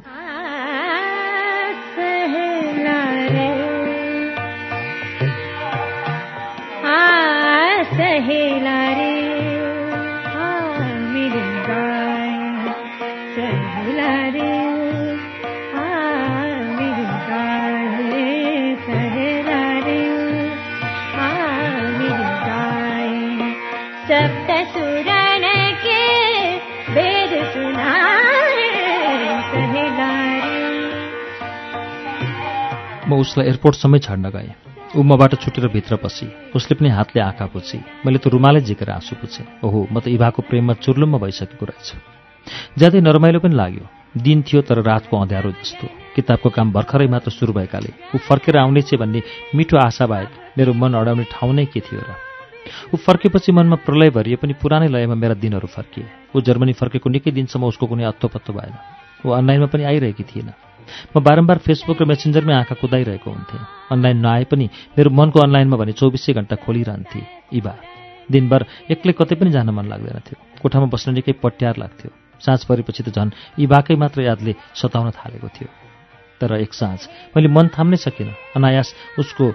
सहेला 7.87 8.76
म 33.17 33.25
उसलाई 33.25 33.45
एयरपोर्टसम्मै 33.49 33.99
छाड्न 34.05 34.29
गएँ। 34.29 34.53
ऊ 34.93 35.01
मबाट 35.03 35.41
छुटेर 35.41 35.67
भित्र 35.73 35.95
पसी 35.97 36.53
उसले 36.53 36.77
पनि 36.77 36.89
हातले 36.93 37.21
आँखा 37.21 37.45
पुछी 37.49 37.77
मैले 38.05 38.21
त 38.21 38.29
रुमालै 38.29 38.61
झिकेर 38.61 38.89
आँसु 38.93 39.15
पुछेँ 39.17 39.65
ओहो 39.65 39.87
म 39.91 39.99
त 39.99 40.13
इभाको 40.13 40.45
प्रेममा 40.45 40.73
चुर्लुम्म 40.85 41.17
भइसकेको 41.17 41.65
रहेछ। 41.65 41.89
ज्यादै 42.77 43.01
नरमाइलो 43.01 43.39
पनि 43.41 43.55
लाग्यो। 43.57 43.85
दिन 44.21 44.41
थियो 44.47 44.61
तर 44.61 44.79
रातको 44.85 45.13
अँध्यारो 45.17 45.51
जस्तो। 45.59 45.87
किताबको 46.15 46.49
काम 46.49 46.71
भर्खरै 46.71 47.07
मात्र 47.09 47.31
सुरु 47.33 47.53
भएकाले 47.53 47.91
ऊ 48.15 48.17
फर्केर 48.21 48.57
आउनेछ 48.57 48.95
भन्ने 49.01 49.21
मिठो 49.57 49.77
आशा 49.77 50.05
बाहेक 50.07 50.29
मेरो 50.57 50.73
मन 50.73 50.93
अडाउने 50.93 51.25
ठाउँ 51.33 51.53
नै 51.53 51.65
के 51.67 51.81
थियो 51.83 51.99
र? 51.99 52.15
ऊ 52.93 52.97
फर्केपछि 52.97 53.51
मनमा 53.51 53.83
प्रलय 53.83 54.09
भरिए 54.15 54.39
पनि 54.39 54.53
पुरानै 54.61 54.87
लयमा 54.87 55.15
मेरा 55.19 55.35
दिनहरू 55.35 55.67
फर्किए। 55.67 56.07
ऊ 56.35 56.41
जर्मनी 56.41 56.73
फर्केको 56.79 57.09
निकै 57.09 57.31
दिनसम्म 57.35 57.65
उसको 57.67 57.85
कुनै 57.91 58.07
अत्तो 58.07 58.27
पत्तो 58.31 58.53
भएन। 58.53 58.73
ऊ 59.25 59.29
अनलाइनमा 59.35 59.67
पनि 59.67 59.83
आइरहेकी 59.83 60.23
थिएन। 60.23 60.49
म 61.13 61.19
बारम्बार 61.19 61.57
फेसबुक 61.65 62.01
र 62.01 62.05
मेसेन्जरमै 62.05 62.53
आँखा 62.53 62.75
कुदाइरहेको 62.81 63.29
हुन्थेँ। 63.29 63.61
अनलाइन 63.91 64.17
नआए 64.25 64.43
पनि 64.51 64.65
मेरो 64.97 65.09
मनको 65.09 65.37
अनलाइनमा 65.39 65.77
भने 65.77 65.93
चौबिसै 65.99 66.33
घन्टा 66.33 66.55
खोलिरहन्थे। 66.63 67.21
इबा 67.53 67.73
दिनभर 68.31 68.61
एक्लै 68.91 69.13
कतै 69.15 69.35
पनि 69.39 69.51
जान 69.55 69.69
मन 69.71 69.85
लाग्दैन 69.87 70.19
थियो। 70.27 70.37
कोठामा 70.61 70.87
बस्न 70.91 71.15
निकै 71.15 71.39
पट्यार 71.43 71.75
लाग्थ्यो। 71.77 72.11
साँझ 72.43 72.61
परेपछि 72.69 73.03
त 73.03 73.09
झन् 73.15 73.31
इबाकै 73.63 73.95
मात्र 73.95 74.21
यादले 74.27 74.53
सताउन 74.75 75.09
थालेको 75.15 75.47
थियो। 75.55 75.69
तर 76.41 76.59
एक 76.61 76.73
साँझ 76.73 76.99
मैले 77.33 77.47
मन 77.47 77.67
थाम्नै 77.73 77.97
सकिनँ। 77.97 78.55
अनायास 78.55 78.93
उसको 79.19 79.45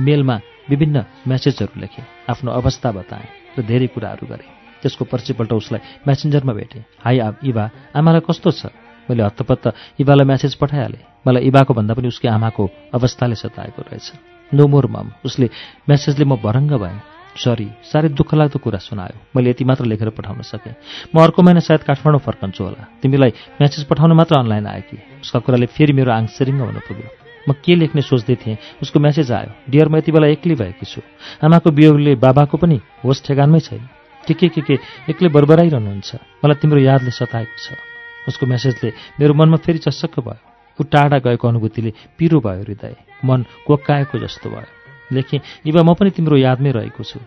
मेलमा 0.00 0.36
विभिन्न 0.70 0.96
म्यासेजहरू 1.28 1.80
लेखेँ। 1.80 2.04
आफ्नो 2.30 2.50
अवस्था 2.50 2.90
बताएँ 2.98 3.28
र 3.56 3.62
धेरै 3.62 3.86
कुराहरू 3.94 4.26
गरेँ। 4.26 4.50
त्यसको 4.82 5.04
पर्सिपल्ट 5.06 5.52
उसलाई 5.52 5.80
म्यासेन्जरमा 6.06 6.52
भेटेँ। 6.52 6.82
हाई 7.04 7.16
इबा 7.46 7.64
आमालाई 7.94 8.22
कस्तो 8.26 8.50
छ? 8.50 8.66
मैले 9.10 9.22
हत्तपत्त 9.22 10.00
इबालाई 10.00 10.26
म्यासेज 10.26 10.54
पठाइहालेँ। 10.60 11.02
मलाई 11.26 11.42
इबाको 11.50 11.74
भन्दा 11.74 11.94
पनि 11.94 12.08
उसकी 12.08 12.28
आमाको 12.28 12.64
अवस्थाले 12.94 13.34
सताएको 13.34 13.82
रहेछ। 13.82 14.06
नो 14.54 14.66
मोर 14.66 14.86
मम 14.86 15.06
उसले 15.24 15.46
म्यासेजले 15.88 16.24
म 16.24 16.36
भरङ्ग 16.36 16.72
भएँ। 16.78 16.98
सरी 17.36 17.68
साह्रै 17.92 18.08
दुःख 18.16 18.32
लाग्दो 18.34 18.58
कुरा 18.64 18.78
सुनायो। 18.80 19.36
मैले 19.36 19.50
यति 19.50 19.64
मात्र 19.68 19.84
लेखेर 19.84 20.10
पठाउन 20.16 20.40
सकेँ। 20.40 20.72
म 21.12 21.20
अर्को 21.20 21.42
महिना 21.42 21.60
सायद 21.60 21.82
काठमाडौँ 21.84 22.20
फर्कन्छु 22.24 22.64
होला। 22.64 22.82
तिमीलाई 23.04 23.60
म्यासेज 23.60 23.84
पठाउन 23.84 24.12
मात्र 24.16 24.40
अनलाइन 24.40 24.66
आयो 24.66 24.82
कि? 24.88 24.96
उसका 25.20 25.38
कुराले 25.44 25.66
फेरि 25.68 25.92
मेरो 25.92 26.12
आङ 26.16 26.32
सेरिङ्ग 26.32 26.60
हुन 26.64 26.80
पुग्यो। 26.88 27.08
म 27.48 27.52
के 27.60 27.74
लेख्ने 27.76 28.02
सोच्दै 28.02 28.36
थिएँ? 28.40 28.56
उसको 28.82 28.96
म्यासेज 29.00 29.32
आयो। 29.32 29.68
डियर 29.68 29.88
म 29.88 29.96
यति 30.00 30.12
बेला 30.16 30.26
एक्लै 30.32 30.54
भएकी 30.56 30.86
छु। 30.88 31.00
आमाको 31.44 31.70
बियोगले 31.76 32.14
बाबाको 32.16 32.56
पनि 32.56 32.80
होस् 33.04 33.24
ठेगानमै 33.28 33.60
छैन। 33.60 33.84
के 34.24 34.34
के 34.34 34.48
के 34.48 34.60
के? 34.60 34.74
एक्लै 35.12 35.28
बरबराइरहनुहुन्छ। 35.28 36.10
मलाई 36.40 36.56
तिम्रो 36.56 36.80
यादले 36.80 37.12
सताएको 37.12 37.56
छ। 37.60 37.95
उसको 38.28 38.46
म्यासेजले 38.46 38.90
मेरो 39.20 39.34
मनमा 39.34 39.56
फेरि 39.56 39.78
चस्सक्क 39.78 40.20
भयो। 40.20 40.40
ऊ 40.78 40.82
टाढा 40.84 41.18
गएको 41.18 41.48
अनुभूतिले 41.48 41.92
पिरो 42.18 42.40
भयो 42.40 42.62
हृदय। 42.62 42.94
मन 43.24 43.44
कोक्काएको 43.66 44.18
जस्तो 44.18 44.50
भयो। 44.50 44.68
लेखेँ 45.12 45.40
इबा 45.66 45.82
म 45.82 45.94
पनि 45.94 46.10
तिम्रो 46.10 46.36
यादमै 46.36 46.70
रहेको 46.70 47.02
छु। 47.02 47.20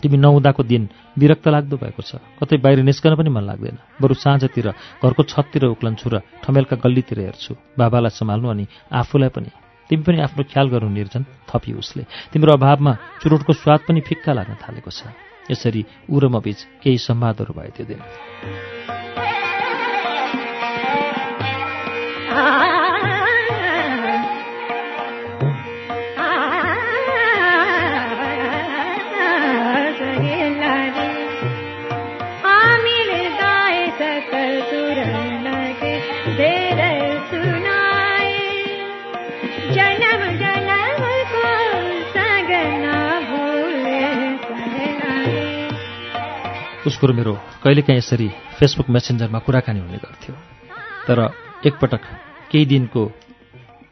तिमी 0.00 0.16
नहुँदाको 0.16 0.62
दिन 0.62 0.88
विरक्त 1.18 1.48
लाग्दो 1.48 1.76
भएको 1.76 2.02
छ। 2.02 2.22
कतै 2.40 2.56
बाहिर 2.56 2.80
निस्कन 2.88 3.14
पनि 3.20 3.30
मन 3.30 3.44
लाग्दैन। 3.44 3.76
बरु 4.00 4.14
साँझतिर 4.14 4.68
घरको 5.04 5.22
छततिर 5.28 5.64
उक्लन्छु 5.76 6.08
र 6.08 6.22
ठमेलका 6.40 6.76
गल्लीतिर 6.80 7.18
हेर्छु। 7.20 7.52
बाबालाई 7.76 8.16
सम्हाल्नु 8.16 8.48
अनि 8.48 8.64
आफूलाई 8.92 9.28
पनि। 9.28 9.50
तिमी 9.90 10.02
पनि 10.02 10.18
आफ्नो 10.24 10.42
ख्याल 10.48 10.66
गर्नु 10.70 10.88
निर्जन 10.88 11.22
थपी 11.50 11.72
उसले। 11.76 12.06
तिम्रो 12.32 12.52
अभावमा 12.54 12.92
चुरोटको 13.20 13.52
स्वाद 13.52 13.80
पनि 13.88 14.00
फिक्का 14.00 14.32
लाग्न 14.32 14.54
थालेको 14.62 14.90
छ। 14.90 15.12
यसरी 15.50 15.82
म 16.08 16.40
बीच 16.40 16.80
केही 16.80 16.98
संवादहरू 16.98 17.52
भए 17.52 17.70
त्यो 17.76 17.86
दिन। 17.90 18.00
उसको 47.00 47.12
र 47.12 47.16
मेरो 47.16 47.32
कहिलेकाहीँ 47.64 47.96
यसरी 47.96 48.28
फेसबुक 48.60 48.92
मेसेन्जरमा 48.92 49.38
कुराकानी 49.40 49.80
हुने 49.80 49.98
गर्थ्यो। 50.04 50.34
तर 51.08 51.18
एकपटक 51.64 52.04
केही 52.52 52.64
दिनको 52.68 53.02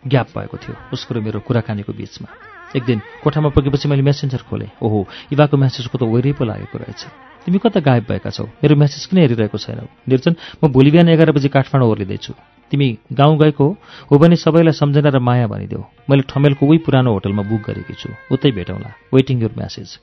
ग्याप 0.05 0.29
भएको 0.37 0.57
थियो 0.61 0.77
उसको 0.93 1.17
र 1.17 1.25
मेरो 1.25 1.41
कुराकानीको 1.41 1.89
बिचमा। 1.89 2.29
एक 2.77 2.85
दिन 2.85 3.01
कोठामा 3.25 3.49
पुगेपछि 3.57 3.89
मैले 3.89 4.05
मेसेन्जर 4.05 4.45
खोलेँ। 4.45 4.77
ओहो 4.85 5.09
इवाको 5.33 5.57
म्यासेजको 5.57 5.97
त 5.97 6.05
वैरै 6.05 6.37
पो 6.37 6.45
लागेको 6.45 6.77
रहेछ। 6.85 7.03
तिमी 7.49 7.57
कता 7.57 7.81
गायब 7.81 8.05
भएका 8.13 8.29
छौ? 8.29 8.45
मेरो 8.61 8.77
म्यासेज 8.77 9.09
किन 9.09 9.19
हेरिरहेको 9.25 9.57
छैनौ? 9.57 9.89
निर्जन 10.05 10.37
म 10.61 10.69
भोलि 10.69 10.91
बिहान 10.93 11.09
एघार 11.09 11.33
बजी 11.33 11.49
काठमाडौँ 11.49 11.89
ओर्लिँदैछु। 11.89 12.33
तिमी 12.69 12.89
गाउँ 13.09 13.41
गएको 13.41 13.67
हो 14.13 14.15
भने 14.21 14.37
सबैलाई 14.37 14.77
सम्झना 14.77 15.09
र 15.09 15.19
माया 15.25 15.49
भनिदेऊ। 15.49 15.81
मैले 16.13 16.29
ठमेलको 16.29 16.61
उही 16.61 16.79
पुरानो 16.85 17.09
होटलमा 17.17 17.43
बुक 17.49 17.73
गरेकी 17.73 17.97
छु। 17.97 18.13
उतै 18.29 18.53
भेटौँला। 18.53 18.93
वेटिङ 19.17 19.41
योर 19.41 19.57
म्यासेज 19.57 19.97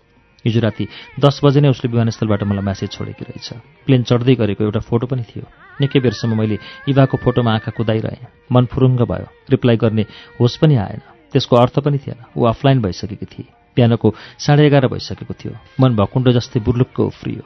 हिजो 0.46 0.60
राति 0.60 0.88
दस 1.20 1.42
बजे 1.44 1.62
नै 1.62 1.70
उसले 1.70 1.92
विमानस्थलबाट 1.92 2.44
मलाई 2.44 2.64
म्यासेज 2.64 2.90
छोडेकी 2.92 3.24
रहेछ। 3.26 3.50
प्लेन 3.86 4.04
चढ्दै 4.04 4.36
गरेको 4.36 4.64
एउटा 4.64 4.80
फोटो 4.80 5.08
पनि 5.08 5.24
थियो। 5.26 5.46
निकै 5.82 6.00
बेरसम्म 6.00 6.38
मैले 6.38 6.58
इभाको 6.88 7.18
फोटोमा 7.18 7.52
आँखा 7.54 7.72
कुदाइरहेँ। 7.74 8.30
मन 8.52 8.66
फुरुङ्ग 8.70 9.02
भयो। 9.02 9.28
रिप्लाई 9.50 9.78
गर्ने 9.78 10.06
होस 10.40 10.58
पनि 10.62 10.76
आएन। 10.76 11.02
त्यसको 11.34 11.56
अर्थ 11.56 11.80
पनि 11.82 11.98
थिएन। 11.98 12.38
ऊ 12.38 12.46
अफलाइन 12.46 12.82
भइसकेकी 12.82 13.26
थिए। 13.26 13.46
बिहानको 13.76 14.08
साढे 14.40 14.66
एघार 14.66 14.88
भइसकेको 14.88 15.34
थियो। 15.34 15.54
मन 15.82 15.96
भकुण्डो 15.96 16.32
जस्तै 16.32 16.60
बुर्लुक्क 16.62 17.00
उफ्रियो। 17.00 17.44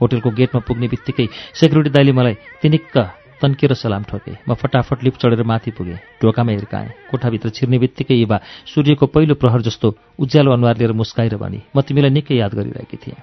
होटेलको 0.00 0.30
गेटमा 0.30 0.60
पुग्ने 0.60 0.88
बित्तिकै 0.88 1.26
सेक्युरिटी 1.56 1.90
दाइले 1.90 2.12
मलाई 2.12 2.34
तिनिक्क 2.62 3.21
तन्केर 3.42 3.74
सलाम 3.74 4.02
ठोके। 4.06 4.32
म 4.48 4.54
फटाफट 4.54 5.02
लिफ्ट 5.04 5.18
चढेर 5.20 5.42
माथि 5.42 5.70
पुगेँ। 5.74 5.98
ढोकामा 6.22 6.52
हिर्काएँ। 6.52 7.10
कोठाभित्र 7.10 7.50
छिर्ने 7.50 7.78
बित्तिकै 7.82 8.14
इभा 8.22 8.38
सूर्यको 8.70 9.06
पहिलो 9.10 9.34
प्रहर 9.34 9.60
जस्तो 9.66 9.88
उज्यालो 10.22 10.50
अनुहार 10.52 10.76
लिएर 10.78 10.92
मुस्काएर 10.94 11.36
भनी 11.36 11.60
म 11.74 11.80
तिमीलाई 11.82 12.10
निकै 12.14 12.38
याद 12.38 12.54
गरिरहेकी 12.54 12.96
थिएँ। 12.96 13.18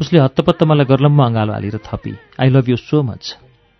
उसले 0.00 0.18
हत्तपत्त 0.20 0.62
मलाई 0.66 0.86
गर्लम्म 0.86 1.22
अँगालो 1.24 1.52
हालेर 1.52 1.78
थपी 1.86 2.12
I 2.42 2.48
love 2.50 2.68
you 2.68 2.76
so 2.76 3.02
much 3.02 3.36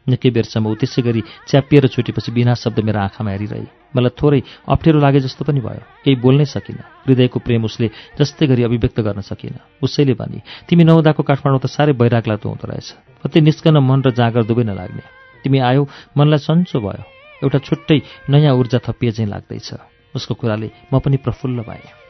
निकै 0.06 0.30
बेरसम्म 0.36 0.68
ऊ 0.68 0.74
त्यसै 0.76 1.00
गरी 1.00 1.20
च्यापिएर 1.48 1.88
छुटेपछि 1.88 2.30
बिना 2.36 2.54
शब्द 2.60 2.84
मेरो 2.84 3.00
आँखामा 3.08 3.30
हेरिरहे। 3.30 3.96
मलाई 3.96 4.12
थोरै 4.12 4.40
अप्ठ्यारो 4.68 5.00
लागे 5.00 5.20
जस्तो 5.24 5.48
पनि 5.48 5.60
भयो। 5.64 5.80
केही 6.04 6.20
बोल्नै 6.20 6.44
सकिनँ। 6.44 7.08
हृदयको 7.08 7.38
प्रेम 7.40 7.64
उसले 7.64 7.88
जस्तै 8.20 8.44
गरी 8.44 8.62
अभिव्यक्त 8.68 9.00
गर्न 9.00 9.24
सकिनँ। 9.24 9.80
उसैले 9.80 10.12
भने 10.12 10.44
तिमी 10.68 10.84
नहुँदाको 10.84 11.22
काठमाडौँ 11.24 11.60
त 11.64 11.72
साह्रै 11.72 11.96
बैराग 11.96 12.24
लाग्दो 12.28 12.46
हुँदो 12.52 12.68
रहेछ। 12.68 12.88
कतै 13.24 13.40
निस्कन 13.40 13.80
मन 13.80 14.04
र 14.04 14.12
जाँगर 14.12 14.44
दुवै 14.44 14.64
नलाग्ने। 14.68 15.23
तिमी 15.44 15.58
आयौ 15.70 15.82
मनलाई 16.16 16.40
सन्चो 16.48 16.80
भयो। 16.80 17.04
एउटा 17.42 17.58
छुट्टै 17.66 17.98
नयाँ 18.30 18.54
ऊर्जा 18.56 18.78
थपिए 18.86 19.12
चाहिँ 19.12 19.30
लाग्दैछ। 19.30 19.68
उसको 20.16 20.34
कुराले 20.34 20.70
म 20.92 20.98
पनि 20.98 21.16
प्रफुल्ल 21.20 21.60
भएँ। 21.68 22.03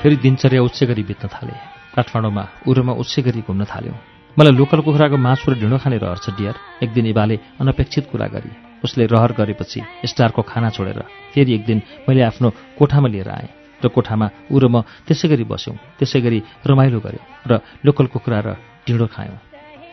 फेरि 0.00 0.16
दिनचर्या 0.16 0.60
उच्च 0.62 0.82
गरी 0.88 1.02
बित्न 1.04 1.28
थाले। 1.28 1.52
काठमाडौँमा 1.92 2.44
उरोमा 2.64 2.92
उच्च 3.02 3.20
गरी 3.20 3.40
घुम्न 3.44 3.64
थाल्यौँ। 3.68 3.96
मलाई 4.36 4.52
लोकल 4.56 4.80
कुखुराको 4.80 5.16
मासु 5.20 5.52
र 5.52 5.54
ढिँडो 5.60 5.76
खाने 5.76 5.96
रहर 6.00 6.18
छ 6.24 6.32
डियर। 6.40 6.56
एक 6.80 6.90
दिन 6.96 7.06
इबाले 7.12 7.36
अनपेक्षित 7.60 8.08
कुरा 8.08 8.26
गरी। 8.32 8.50
उसले 8.80 9.04
रहर 9.12 9.32
गरेपछि 9.36 9.80
स्टारको 10.08 10.40
खाना 10.40 10.70
छोडेर 10.72 11.04
फेरि 11.36 11.52
एक 11.52 11.64
दिन 11.68 11.82
मैले 12.08 12.22
आफ्नो 12.32 12.48
कोठामा 12.80 13.08
लिएर 13.12 13.28
आएँ 13.28 13.48
र 13.84 13.88
कोठामा 13.92 14.26
ऊ 14.48 14.56
र 14.56 14.64
म 14.72 14.88
त्यसै 15.04 15.28
गरी 15.28 15.44
बस्यौँ 15.44 15.76
त्यसै 16.00 16.20
गरी 16.24 16.40
रमाइलो 16.64 17.00
गऱ्यौँ 17.04 17.24
र 17.44 17.60
लोकल 17.84 18.06
कुखुरा 18.08 18.40
र 18.40 18.48
ढिँडो 18.88 19.04
खायौँ। 19.04 19.36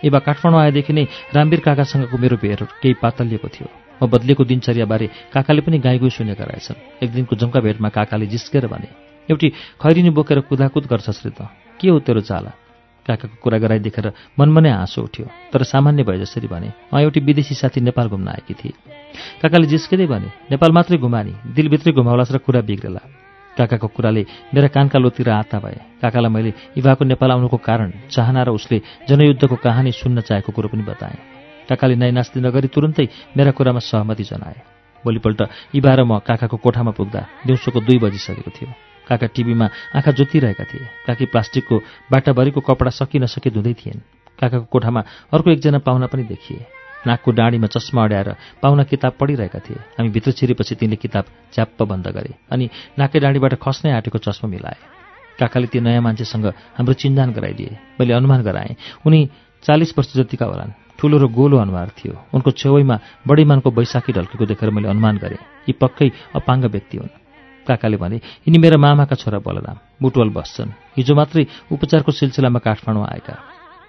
एबा 0.07 0.19
काठमाडौँ 0.23 0.61
आएदेखि 0.63 0.93
नै 0.95 1.03
रामवीर 1.35 1.59
काकासँगको 1.67 2.15
मेरो 2.15 2.39
भेट 2.39 2.63
केही 2.79 2.95
पातलिएको 3.03 3.47
थियो। 3.51 3.67
म 3.99 4.07
बदलेको 4.07 4.43
दिनचर्याबारे 4.47 5.07
काकाले 5.35 5.61
पनि 5.67 5.77
गाईगुई 5.83 6.11
सुनेका 6.15 6.47
रहेछन्। 6.47 7.03
एक 7.03 7.09
दिनको 7.11 7.35
जम्का 7.35 7.59
भेटमा 7.59 7.89
काकाले 7.91 8.25
जिस्केर 8.31 8.71
भने 8.71 9.06
एउटी 9.29 9.47
खैरिनी 9.81 10.09
बोकेर 10.09 10.39
कुदाकुद 10.49 10.85
गर्छस् 10.87 11.25
रे 11.25 11.31
त 11.31 11.49
के 11.79 11.89
हो 11.89 11.99
तेरो 11.99 12.21
चाला? 12.21 12.51
काकाको 13.05 13.39
कुरा 13.39 13.57
गराइ 13.63 13.79
देखेर 13.79 14.11
मनमा 14.39 14.61
नै 14.61 14.71
हाँसो 14.83 15.01
उठ्यो 15.01 15.25
तर 15.51 15.63
सामान्य 15.63 16.03
भए 16.03 16.19
जसरी 16.19 16.47
भने 16.47 16.71
म 16.91 16.99
एउटी 16.99 17.19
विदेशी 17.23 17.55
साथी 17.55 17.79
नेपाल 17.79 18.07
घुम्न 18.11 18.27
आएकी 18.27 18.53
थिए। 18.53 18.73
काकाले 19.41 19.67
जिस्किँदै 19.67 20.07
भने 20.11 20.27
नेपाल 20.51 20.71
मात्रै 20.75 20.97
घुमानी 20.99 21.33
दिलभित्रै 21.55 21.91
घुमाउलास 21.95 22.31
र 22.35 22.37
कुरा 22.43 22.61
बिग्रेला। 22.67 23.01
काकाको 23.57 23.87
कुराले 23.95 24.23
मेरा 24.53 24.67
कानका 24.75 24.99
लोतिर 24.99 25.29
आत्ता 25.31 25.57
भए। 25.59 25.79
काकालाई 26.03 26.31
मैले 26.35 26.51
इभाको 26.77 27.03
नेपाल 27.07 27.31
आउनुको 27.31 27.57
कारण 27.57 27.89
चाहना 28.11 28.43
र 28.43 28.49
उसले 28.51 28.77
जनयुद्धको 29.07 29.55
कहानी 29.55 29.91
सुन्न 29.91 30.21
चाहेको 30.27 30.51
कुरो 30.51 30.67
पनि 30.67 30.83
बताएँ। 30.83 31.17
काकाले 31.71 31.95
नाइनास्ती 31.95 32.39
नगरी 32.43 32.67
तुरन्तै 32.67 33.07
मेरा 33.37 33.51
कुरामा 33.57 33.79
सहमति 33.81 34.23
जनाए। 34.23 34.59
भोलिपल्ट 35.03 35.41
इबा 35.73 35.91
र 35.95 36.03
म 36.03 36.19
काकाको 36.27 36.57
कोठामा 36.59 36.91
पुग्दा 36.91 37.21
दिउँसोको 37.47 37.79
दुई 37.81 37.97
बजिसकेको 37.97 38.51
थियो। 38.51 38.86
काका 39.07 39.27
टिभीमा 39.35 39.65
आँखा 39.95 40.11
जोतिरहेका 40.11 40.63
थिए। 40.63 40.85
काकी 41.07 41.25
प्लास्टिकको 41.31 41.75
बाटाभरिको 42.11 42.61
कपडा 42.61 42.91
सकि 42.91 43.19
नसके 43.19 43.49
धुँदै 43.49 43.73
थिएन्। 43.73 43.99
काकाको 44.39 44.65
कोठामा 44.71 45.01
अर्को 45.33 45.49
एकजना 45.51 45.79
पाहुना 45.79 46.07
पनि 46.11 46.23
देखिए। 46.23 46.65
नाकको 47.07 47.31
डाँडीमा 47.31 47.67
चस्मा 47.67 48.03
अड्याएर 48.03 48.29
पाहुना 48.61 48.83
किताब 48.83 49.13
पढिरहेका 49.19 49.59
थिए। 49.59 49.79
हामी 49.95 50.09
भित्र 50.09 50.31
छिरेपछि 50.31 50.75
तिनले 50.75 50.95
किताब 50.95 51.25
च्याप्प 51.53 51.83
बन्द 51.83 52.07
गरे 52.07 52.33
अनि 52.51 52.69
नाकै 52.99 53.19
डाँडीबाट 53.19 53.53
खस्नै 53.63 53.91
आँटेको 53.95 54.17
चस्मा 54.17 54.49
मिलाए। 54.49 54.79
काकाले 55.39 55.67
त्यो 55.71 55.81
नयाँ 55.81 56.01
मान्छेसँग 56.01 56.45
हाम्रो 56.75 56.93
चिन्जान 56.93 57.31
गराइदिए। 57.31 57.77
मैले 57.99 58.13
अनुमान 58.13 58.41
गराएँ 58.43 58.75
उनी 59.05 59.19
चालिस 59.63 59.97
वर्ष 59.97 60.13
जतिका 60.17 60.45
होलान्। 60.45 60.71
ठुलो 60.97 61.17
र 61.17 61.25
गोलो 61.29 61.57
अनुहार 61.57 61.89
थियो। 61.93 62.13
उनको 62.33 62.51
छेउमा 62.51 62.95
बडीमानको 63.27 63.69
बैशाखी 63.71 64.11
ढल्केको 64.17 64.45
देखेर 64.49 64.69
मैले 64.73 64.89
अनुमान 64.89 65.17
गरेँ 65.17 65.37
यी 65.69 65.73
पक्कै 65.77 66.09
अपाङ्ग 66.35 66.65
व्यक्ति 66.65 66.97
हुन्। 66.97 67.09
काकाले 67.67 67.97
भने 67.97 68.17
यिनी 68.47 68.57
मेरा 68.57 68.77
मामाका 68.79 69.15
छोरा 69.15 69.39
बलराम 69.43 69.77
बुटवल 70.01 70.29
बस्छन्। 70.31 70.71
हिजो 70.97 71.13
मात्रै 71.15 71.43
उपचारको 71.71 72.11
सिलसिलामा 72.11 72.59
काठमाडौँ 72.59 73.05
आएका। 73.05 73.35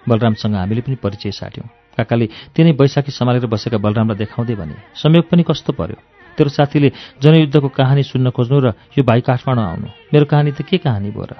बलरामसँग 0.07 0.55
हामीले 0.55 0.81
पनि 0.81 0.95
परिचय 0.99 1.31
साट्यौँ। 1.31 1.67
काकाले 1.97 2.25
तिनै 2.55 2.71
बैशाखी 2.75 3.11
सम्हालेर 3.11 3.47
बसेका 3.47 3.77
बलरामलाई 3.77 4.17
देखाउँदै 4.17 4.55
भने 4.55 4.75
संयोग 4.95 5.25
पनि 5.31 5.43
कस्तो 5.43 5.73
पर्यो? 5.73 5.97
तेरो 6.37 6.49
साथीले 6.49 6.89
जनयुद्धको 7.19 7.69
कहानी 7.69 8.03
सुन्न 8.03 8.29
खोज्नु 8.31 8.59
र 8.59 8.67
यो 8.95 9.03
भाइ 9.03 9.21
काठमाडौँ 9.27 9.65
आउनु। 9.65 9.87
मेरो 10.13 10.25
कहानी 10.25 10.51
त 10.51 10.61
के 10.63 10.77
कहानी 10.79 11.11
भयो 11.11 11.27
र? 11.27 11.33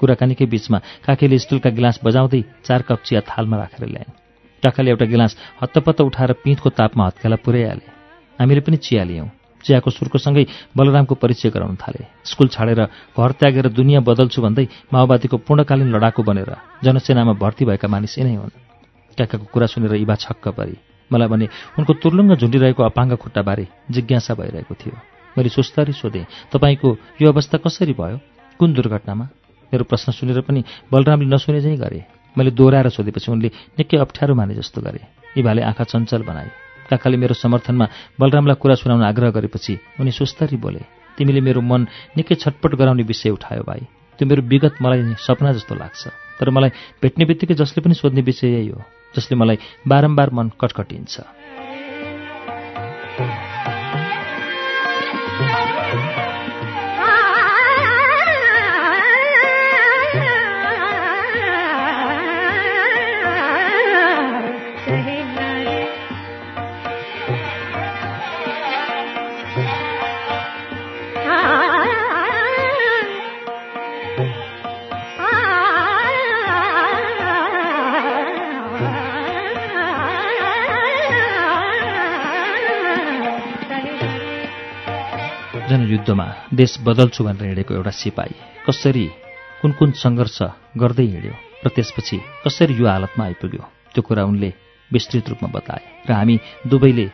कुराकानीकै 0.00 0.46
बीचमा 0.48 0.78
काकीले 1.04 1.38
स्टुलका 1.38 1.70
गिलास 1.76 2.00
बजाउँदै 2.00 2.40
चार 2.64 2.80
कप 2.88 3.00
चिया 3.04 3.20
थालमा 3.20 3.56
राखेर 3.56 3.84
ल्याइन्। 3.84 4.16
काकाले 4.64 4.90
एउटा 4.90 5.06
गिलास 5.12 5.36
हत्तपत्त 5.60 6.00
उठाएर 6.00 6.32
पिँधको 6.40 6.68
तापमा 6.72 7.06
हत्केला 7.06 7.36
पुर्याइहाले। 7.44 7.86
हामीले 8.40 8.60
पनि 8.64 8.76
चिया 8.80 9.04
लियौँ। 9.04 9.28
चियाको 9.64 9.90
सुर्कोसँगै 9.90 10.44
बलरामको 10.76 11.14
परिचय 11.14 11.50
गराउन 11.50 11.76
थाले। 11.76 12.04
स्कुल 12.24 12.48
छाडेर 12.48 12.80
घर 13.12 13.30
त्यागेर 13.38 13.68
दुनियाँ 13.68 14.02
बदल्छु 14.02 14.42
भन्दै 14.42 14.66
माओवादीको 14.92 15.36
पूर्णकालीन 15.36 15.88
लडाकु 15.94 16.22
बनेर 16.22 16.50
जनसेनामा 16.84 17.32
भर्ती 17.36 17.64
भएका 17.64 17.88
मानिस 17.88 18.18
यिनै 18.18 18.34
हुन्। 18.34 18.54
काकाको 19.18 19.46
कुरा 19.52 19.66
सुनेर 19.66 19.94
इबा 20.00 20.14
छक्क 20.14 20.48
परी। 20.56 20.76
मलाई 21.10 21.28
भने 21.28 21.46
उनको 21.78 21.92
तुर्लुङ्ग 22.02 22.36
झुन्डिरहेको 22.40 22.82
अपाङ्ग 22.82 23.12
खुट्टाबारे 23.18 23.66
जिज्ञासा 23.90 24.34
भइरहेको 24.34 24.74
थियो। 24.74 24.96
मैले 25.36 25.48
सुस्तरी 25.48 25.92
सोधेँ 25.92 26.26
तपाईँको 26.52 26.88
यो 27.22 27.26
अवस्था 27.32 27.58
कसरी 27.58 27.92
भयो? 27.92 28.18
कुन 28.58 28.72
दुर्घटनामा? 28.72 29.24
मेरो 29.72 29.84
प्रश्न 29.84 30.12
सुनेर 30.12 30.40
पनि 30.46 30.64
बलरामले 30.92 31.26
नसुने 31.26 31.60
चाहिँ 31.60 31.78
गरे। 31.78 32.00
मैले 32.36 32.50
दोहोऱ्याएर 32.50 32.88
सोधेपछि 32.88 33.30
उनले 33.32 33.48
निकै 33.78 33.96
अप्ठ्यारो 33.98 34.34
माने 34.34 34.54
जस्तो 34.54 34.80
गरे। 34.82 35.00
इभाले 35.38 35.62
आँखा 35.62 35.84
चञ्चल 35.84 36.22
बनाए। 36.22 36.69
काकाले 36.90 37.16
मेरो 37.16 37.34
समर्थनमा 37.34 37.86
बलरामलाई 38.20 38.58
कुरा 38.60 38.74
सुनाउन 38.74 39.02
आग्रह 39.02 39.30
गरेपछि 39.30 39.74
उनी 40.00 40.10
सुस्तरी 40.10 40.56
बोले 40.56 40.82
तिमीले 41.18 41.40
मेरो 41.40 41.60
मन 41.60 41.86
निकै 42.16 42.34
छटपट 42.34 42.74
गराउने 42.74 43.02
विषय 43.02 43.30
उठायो 43.30 43.62
भाइ। 43.62 43.80
त्यो 44.18 44.28
मेरो 44.28 44.42
विगत 44.42 44.74
मलाई 44.82 45.14
सपना 45.18 45.52
जस्तो 45.52 45.74
लाग्छ। 45.74 46.02
तर 46.40 46.50
मलाई 46.50 46.70
भेट्ने 47.02 47.24
बित्तिकै 47.24 47.54
जसले 47.54 47.80
पनि 47.84 47.94
सोध्ने 47.94 48.22
विषय 48.22 48.48
यही 48.48 48.68
हो 48.68 48.80
जसले 49.16 49.34
मलाई 49.36 49.58
बारम्बार 49.88 50.30
मन 50.32 50.46
कटकटिन्छ। 50.60 51.14
जनयुद्धमा 86.00 86.26
देश 86.54 86.78
बदल्छु 86.80 87.24
भनेर 87.24 87.46
हिँडेको 87.46 87.74
एउटा 87.74 87.90
सिपाही 87.92 88.34
कसरी 88.66 89.06
कुन 89.60 89.72
कुन 89.78 89.90
सङ्घर्ष 89.92 90.38
गर्दै 90.80 91.04
हिँड्यो 91.04 91.34
र 91.64 91.68
त्यसपछि 91.68 92.16
कसरी 92.44 92.74
यो 92.80 92.86
हालतमा 92.88 93.24
आइपुग्यो 93.24 93.62
त्यो 93.92 94.02
कुरा 94.08 94.24
उनले 94.24 94.50
विस्तृत 94.90 95.28
रूपमा 95.28 95.48
बताए 95.52 96.08
र 96.08 96.12
हामी 96.12 96.36
दुवैले 96.64 97.06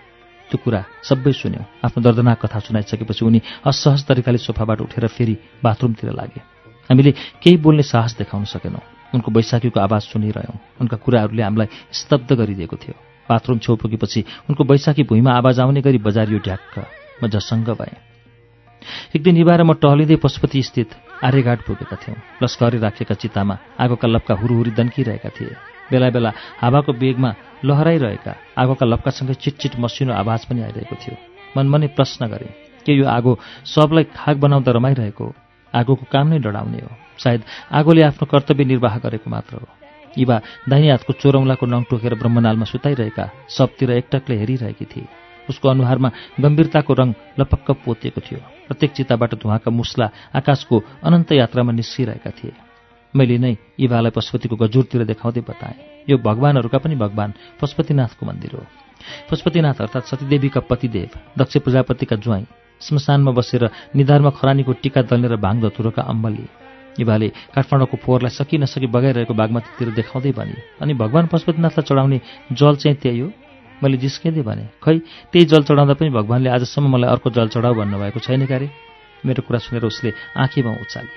त्यो 0.51 0.59
कुरा 0.63 0.81
सबै 1.03 1.33
सुन्यौँ। 1.35 1.67
आफ्नो 1.83 2.01
दर्दनाक 2.07 2.39
कथा 2.47 2.59
सुनाइसकेपछि 2.63 3.23
उनी 3.27 3.41
असहज 3.67 4.07
तरिकाले 4.07 4.39
सोफाबाट 4.39 4.81
उठेर 4.87 5.07
फेरि 5.11 5.35
बाथरुमतिर 5.65 6.11
लागे। 6.15 6.41
हामीले 6.87 7.11
केही 7.43 7.57
बोल्ने 7.59 7.83
साहस 7.83 8.15
देखाउन 8.23 8.45
सकेनौँ। 8.55 8.83
उनको 9.15 9.29
बैशाखीको 9.35 9.79
आवाज 9.83 10.03
सुनिरह्यौँ। 10.15 10.59
उनका 10.81 10.97
कुराहरूले 11.03 11.43
हामीलाई 11.43 11.69
स्तब्ध 11.91 12.31
गरिदिएको 12.39 12.77
थियो। 12.79 12.95
बाथरुम 13.27 13.59
छेउ 13.59 13.75
पुगेपछि 13.83 14.21
उनको 14.47 14.63
बैशाखी 14.71 15.03
भुइँमा 15.11 15.33
आवाज 15.43 15.61
आउने 15.61 15.81
गरी 15.83 15.99
बजारियो 15.99 16.39
ढ्याक्क 16.39 16.75
म 17.23 17.27
जसङ्ग 17.27 17.75
भएँ। 17.75 18.16
एक 19.17 19.23
दिन 19.23 19.35
निभाएर 19.35 19.63
म 19.63 19.73
टहलिँदै 19.83 20.17
पशुपति 20.25 20.63
स्थित 20.63 20.91
आर्यघाट 21.25 21.61
पुगेका 21.67 21.97
थियौँ। 21.97 22.19
लस्करी 22.43 22.79
राखेका 22.79 23.15
चितामा 23.15 23.57
आगोका 23.81 24.09
लप्का 24.09 24.35
हुरुहुरी 24.35 24.71
दन्किरहेका 24.71 25.29
थिए। 25.29 25.55
बेला 25.91 26.09
बेला 26.11 26.31
हावाको 26.61 26.93
बेगमा 26.93 27.31
लहराइरहेका 27.65 28.33
आगोका 28.59 28.87
लप्कासँगै 28.87 29.35
चिटचिट 29.35 29.79
मसिनो 29.79 30.13
आवाज 30.13 30.45
पनि 30.45 30.61
आइरहेको 30.63 30.97
थियो। 30.97 31.17
मनमनै 31.57 31.89
प्रश्न 31.97 32.27
गरेँ 32.27 32.53
के 32.85 32.93
यो 32.93 33.07
आगो 33.09 33.39
सबलाई 33.65 34.05
खाग 34.13 34.37
बनाउँदा 34.39 34.73
रमाइरहेको 34.73 35.27
आगोको 35.75 36.05
काम 36.13 36.27
नै 36.29 36.39
डढाउने 36.39 36.81
हो। 36.85 36.91
सायद 37.19 37.43
आगोले 37.73 38.03
आफ्नो 38.03 38.27
कर्तव्य 38.31 38.65
निर्वाह 38.65 38.99
गरेको 38.99 39.31
मात्र 39.31 39.57
हो। 39.57 39.67
इवा 40.19 40.37
दाहिने 40.69 40.91
हातको 40.91 41.13
चोरौँलाको 41.13 41.67
नङ 41.67 41.83
टोकेर 41.91 42.15
ब्रह्मनालमा 42.15 42.65
सुताइरहेका 42.65 43.25
सबतिर 43.49 43.91
एकटकले 43.91 44.37
हेरिरहेकी 44.37 44.85
थिए। 44.85 45.26
उसको 45.51 45.69
अनुहारमा 45.69 46.11
गम्भीरताको 46.41 46.93
रङ 46.95 47.09
लपक्क 47.39 47.71
पोतिएको 47.85 48.21
थियो। 48.21 48.41
प्रत्येक 48.69 48.91
चिताबाट 48.93 49.35
धुवाका 49.35 49.71
मुस्ला 49.71 50.07
आकाशको 50.35 50.77
अनन्त 51.03 51.33
यात्रामा 51.33 51.73
निस्किरहेका 51.73 52.31
थिए। 52.31 52.53
मैले 53.15 53.39
नै 53.39 53.57
इभालाई 53.79 54.11
पशुपतिको 54.11 54.57
गजुरतिर 54.57 55.05
देखाउँदै 55.05 55.41
बताएँ। 55.41 56.07
यो 56.11 56.17
भगवानहरूका 56.19 56.79
पनि 56.79 56.97
भगवान 56.97 57.31
पशुपतिनाथको 57.61 58.27
मन्दिर 58.27 58.53
हो। 58.55 58.65
पशुपतिनाथ 59.31 59.81
अर्थात् 59.81 60.11
सतीदेवीका 60.11 60.61
पतिदेव 60.61 61.39
दक्ष 61.39 61.57
प्रजापतिका 61.65 62.17
ज्वाइँ 62.17 62.47
श्मशानमा 62.81 63.33
बसेर 63.33 63.71
निधारमा 63.97 64.31
खरानीको 64.31 64.73
टिका 64.83 65.03
दल्नेर 65.09 65.37
भाङ 65.37 65.61
धतुरोका 65.63 66.03
अम्बली। 66.03 66.47
इभाले 67.01 67.29
काठमाडौँको 67.55 67.97
फोहोरलाई 67.97 68.33
सकि 68.33 68.59
नसकी 68.59 68.87
बगाइरहेको 68.89 69.35
बागमतीतिर 69.35 69.89
देखाउँदै 69.95 70.33
भने 70.33 70.57
अनि 70.81 70.93
भगवान् 70.95 71.29
पशुपतिनाथलाई 71.29 71.85
चढाउने 71.89 72.19
जल 72.53 72.77
चाहिँ 72.77 72.97
त्यही 72.97 73.21
हो? 73.21 73.29
मैले 73.83 73.97
जिस्किँदै 73.97 74.43
भने 74.43 74.65
खै 74.83 74.97
त्यही 75.33 75.45
जल 75.47 75.63
चढाउँदा 75.69 75.95
पनि 76.01 76.11
भगवान्ले 76.11 76.49
आजसम्म 76.51 76.87
मलाई 76.95 77.11
अर्को 77.11 77.29
जल 77.31 77.49
चढाउ 77.55 77.75
भन्नुभएको 77.75 78.21
छैन 78.21 78.47
क्यारे 78.47 78.69
मेरो 79.25 79.43
कुरा 79.47 79.59
सुनेर 79.59 79.85
उसले 79.85 80.11
आँखीमा 80.37 80.73
उचाले। 80.83 81.15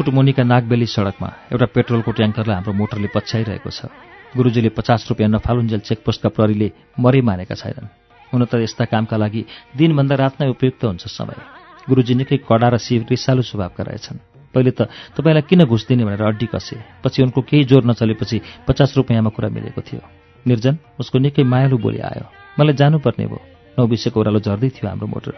थानकोट 0.00 0.14
मुनिका 0.16 0.42
नागबेली 0.42 0.86
सडकमा 0.88 1.28
एउटा 1.52 1.66
पेट्रोलको 1.76 2.10
ट्याङ्करलाई 2.16 2.56
हाम्रो 2.56 2.72
मोटरले 2.72 3.08
पछ्याइरहेको 3.12 3.68
छ। 3.68 3.92
गुरुजीले 4.32 4.72
पचास 4.72 5.04
रुपियाँ 5.12 5.28
नफालुन्जेल 5.28 5.80
चेकपोस्टका 5.84 6.28
प्रहरीले 6.32 6.68
मरै 6.96 7.20
मानेका 7.20 7.52
छैनन्। 7.52 7.92
हुन 8.32 8.42
त 8.48 8.64
यस्ता 8.64 8.88
कामका 8.88 9.16
लागि 9.20 9.42
दिनभन्दा 9.76 10.14
रात 10.16 10.34
नै 10.40 10.48
उपयुक्त 10.56 10.80
हुन्छ 10.88 11.04
समय। 11.04 11.36
गुरुजी 11.84 12.14
निकै 12.16 12.36
कडा 12.48 12.68
र 12.72 12.76
सि 12.80 13.04
रिसालु 13.04 13.44
स्वभावका 13.44 13.82
रहेछन्। 13.84 14.24
पहिले 14.56 14.72
त 14.72 14.88
तपाईँलाई 15.20 15.44
किन 15.44 15.68
घुस 15.68 15.82
दिने 15.84 16.08
भनेर 16.08 16.24
अड्डी 16.24 16.48
कसे? 16.48 16.80
पछि 17.04 17.20
उनको 17.20 17.40
केही 17.44 17.68
जोर 17.68 17.84
नचलेपछि 17.84 18.64
पचास 18.64 18.96
रुपियाँमा 18.96 19.30
कुरा 19.36 19.52
मिलेको 19.52 19.80
थियो। 19.84 20.00
निर्जन 20.48 20.74
उसको 20.96 21.16
निकै 21.20 21.44
मायालु 21.44 21.76
बोली 21.76 22.00
आयो। 22.00 22.24
मलाई 22.56 22.72
जानुपर्ने 22.72 23.26
भयो। 23.28 23.40
नौ 23.76 23.84
बिसको 23.84 24.16
ओह्रालो 24.16 24.40
झर्दै 24.40 24.68
थियो 24.72 24.88
हाम्रो 24.88 25.06
मोटर। 25.12 25.34